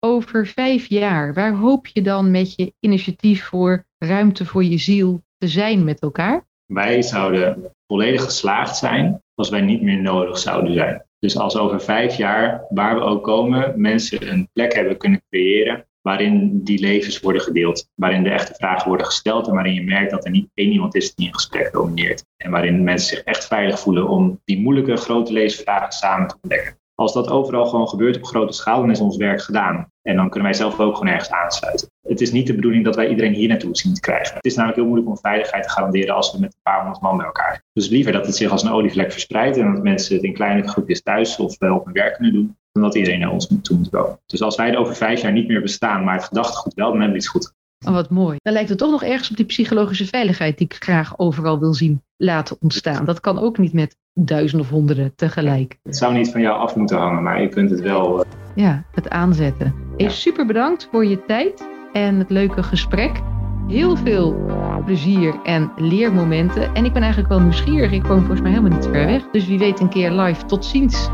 Over 0.00 0.46
vijf 0.46 0.86
jaar, 0.86 1.34
waar 1.34 1.54
hoop 1.54 1.86
je 1.86 2.02
dan 2.02 2.30
met 2.30 2.54
je 2.54 2.74
initiatief 2.80 3.44
voor 3.44 3.84
ruimte 3.98 4.46
voor 4.46 4.64
je 4.64 4.78
ziel 4.78 5.22
te 5.38 5.48
zijn 5.48 5.84
met 5.84 6.00
elkaar? 6.00 6.46
Wij 6.66 7.02
zouden 7.02 7.72
volledig 7.86 8.22
geslaagd 8.22 8.76
zijn 8.76 9.22
als 9.34 9.48
wij 9.48 9.60
niet 9.60 9.82
meer 9.82 10.00
nodig 10.00 10.38
zouden 10.38 10.74
zijn. 10.74 11.02
Dus 11.18 11.38
als 11.38 11.56
over 11.56 11.80
vijf 11.80 12.16
jaar, 12.16 12.64
waar 12.68 12.94
we 12.94 13.00
ook 13.00 13.24
komen, 13.24 13.80
mensen 13.80 14.30
een 14.30 14.48
plek 14.52 14.74
hebben 14.74 14.96
kunnen 14.96 15.22
creëren 15.30 15.88
waarin 16.08 16.64
die 16.64 16.80
levens 16.80 17.20
worden 17.20 17.42
gedeeld. 17.42 17.88
Waarin 17.94 18.22
de 18.22 18.30
echte 18.30 18.54
vragen 18.54 18.88
worden 18.88 19.06
gesteld 19.06 19.46
en 19.46 19.54
waarin 19.54 19.74
je 19.74 19.84
merkt 19.84 20.10
dat 20.10 20.24
er 20.24 20.30
niet 20.30 20.50
één 20.54 20.72
iemand 20.72 20.94
is 20.94 21.14
die 21.14 21.26
een 21.26 21.34
gesprek 21.34 21.72
domineert. 21.72 22.24
En 22.36 22.50
waarin 22.50 22.84
mensen 22.84 23.16
zich 23.16 23.24
echt 23.24 23.46
veilig 23.46 23.80
voelen 23.80 24.08
om 24.08 24.40
die 24.44 24.60
moeilijke 24.60 24.96
grote 24.96 25.32
levensvragen 25.32 25.92
samen 25.92 26.28
te 26.28 26.36
ontdekken. 26.42 26.78
Als 27.00 27.12
dat 27.12 27.30
overal 27.30 27.66
gewoon 27.66 27.88
gebeurt 27.88 28.16
op 28.16 28.24
grote 28.24 28.52
schaal, 28.52 28.80
dan 28.80 28.90
is 28.90 29.00
ons 29.00 29.16
werk 29.16 29.42
gedaan. 29.42 29.92
En 30.02 30.16
dan 30.16 30.28
kunnen 30.30 30.48
wij 30.48 30.58
zelf 30.58 30.80
ook 30.80 30.96
gewoon 30.96 31.12
ergens 31.12 31.30
aansluiten. 31.30 31.90
Het 32.02 32.20
is 32.20 32.32
niet 32.32 32.46
de 32.46 32.54
bedoeling 32.54 32.84
dat 32.84 32.96
wij 32.96 33.08
iedereen 33.08 33.32
hier 33.32 33.48
naartoe 33.48 33.76
zien 33.76 33.94
te 33.94 34.00
krijgen. 34.00 34.34
Het 34.34 34.44
is 34.44 34.54
namelijk 34.54 34.78
heel 34.78 34.88
moeilijk 34.88 35.10
om 35.10 35.18
veiligheid 35.18 35.62
te 35.62 35.68
garanderen 35.68 36.14
als 36.14 36.32
we 36.32 36.40
met 36.40 36.52
een 36.54 36.62
paar 36.62 36.80
honderd 36.80 37.02
man 37.02 37.16
bij 37.16 37.26
elkaar. 37.26 37.62
Dus 37.72 37.88
liever 37.88 38.12
dat 38.12 38.26
het 38.26 38.36
zich 38.36 38.50
als 38.50 38.62
een 38.62 38.70
olievlek 38.70 39.12
verspreidt 39.12 39.56
en 39.56 39.74
dat 39.74 39.82
mensen 39.82 40.14
het 40.14 40.24
in 40.24 40.32
kleine 40.32 40.68
groepjes 40.68 41.02
thuis 41.02 41.38
of 41.38 41.58
wel 41.58 41.76
op 41.76 41.84
hun 41.84 41.94
werk 41.94 42.14
kunnen 42.14 42.32
doen, 42.32 42.56
dan 42.72 42.82
dat 42.82 42.94
iedereen 42.94 43.20
naar 43.20 43.32
ons 43.32 43.46
toe 43.62 43.76
moet 43.76 43.90
komen. 43.90 44.20
Dus 44.26 44.42
als 44.42 44.56
wij 44.56 44.70
er 44.70 44.78
over 44.78 44.96
vijf 44.96 45.20
jaar 45.20 45.32
niet 45.32 45.48
meer 45.48 45.62
bestaan, 45.62 46.04
maar 46.04 46.14
het 46.14 46.24
gedachtegoed 46.24 46.74
wel, 46.74 46.90
dan 46.90 47.00
hebben 47.00 47.12
we 47.12 47.22
iets 47.22 47.28
goed. 47.28 47.52
Oh, 47.86 47.92
wat 47.92 48.10
mooi. 48.10 48.36
Dan 48.42 48.52
lijkt 48.52 48.68
het 48.68 48.78
toch 48.78 48.90
nog 48.90 49.02
ergens 49.02 49.30
op 49.30 49.36
die 49.36 49.44
psychologische 49.46 50.06
veiligheid 50.06 50.58
die 50.58 50.66
ik 50.66 50.76
graag 50.82 51.18
overal 51.18 51.58
wil 51.58 51.74
zien 51.74 52.02
laten 52.16 52.56
ontstaan. 52.60 53.04
Dat 53.04 53.20
kan 53.20 53.38
ook 53.38 53.58
niet 53.58 53.72
met 53.72 53.96
duizenden 54.14 54.66
of 54.66 54.72
honderden 54.72 55.12
tegelijk. 55.16 55.78
Het 55.82 55.96
zou 55.96 56.14
niet 56.14 56.30
van 56.30 56.40
jou 56.40 56.58
af 56.58 56.76
moeten 56.76 56.98
hangen, 56.98 57.22
maar 57.22 57.40
je 57.42 57.48
kunt 57.48 57.70
het 57.70 57.80
wel. 57.80 58.24
eh, 58.24 58.30
Ja, 58.54 58.84
het 58.92 59.08
aanzetten. 59.10 59.74
Hey, 59.96 60.06
Ja. 60.06 60.08
super 60.12 60.46
bedankt 60.46 60.88
voor 60.90 61.06
je 61.06 61.24
tijd 61.24 61.68
en 61.92 62.18
het 62.18 62.30
leuke 62.30 62.62
gesprek. 62.62 63.20
Heel 63.68 63.96
veel 63.96 64.36
plezier 64.84 65.34
en 65.44 65.72
leermomenten. 65.76 66.74
En 66.74 66.84
ik 66.84 66.92
ben 66.92 67.02
eigenlijk 67.02 67.32
wel 67.32 67.40
nieuwsgierig. 67.40 67.92
Ik 67.92 68.06
woon 68.06 68.18
volgens 68.18 68.40
mij 68.40 68.50
helemaal 68.50 68.78
niet 68.78 68.86
ver 68.88 69.06
weg. 69.06 69.30
Dus 69.32 69.46
wie 69.46 69.58
weet 69.58 69.80
een 69.80 69.88
keer 69.88 70.10
live. 70.12 70.44
Tot 70.46 70.64
ziens. 70.64 71.08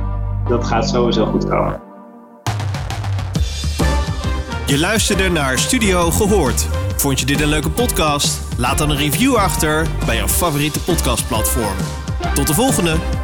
dat 0.48 0.64
gaat 0.66 0.88
sowieso 0.88 1.26
goed 1.26 1.48
komen. 1.48 1.80
Je 4.66 4.78
luisterde 4.78 5.28
naar 5.28 5.58
Studio 5.58 6.10
Gehoord. 6.10 6.66
Vond 6.96 7.20
je 7.20 7.26
dit 7.26 7.40
een 7.40 7.48
leuke 7.48 7.70
podcast? 7.70 8.40
Laat 8.56 8.78
dan 8.78 8.90
een 8.90 8.96
review 8.96 9.34
achter 9.34 9.86
bij 10.06 10.16
jouw 10.16 10.28
favoriete 10.28 10.80
podcastplatform. 10.80 11.76
Tot 12.34 12.46
de 12.46 12.54
volgende! 12.54 13.23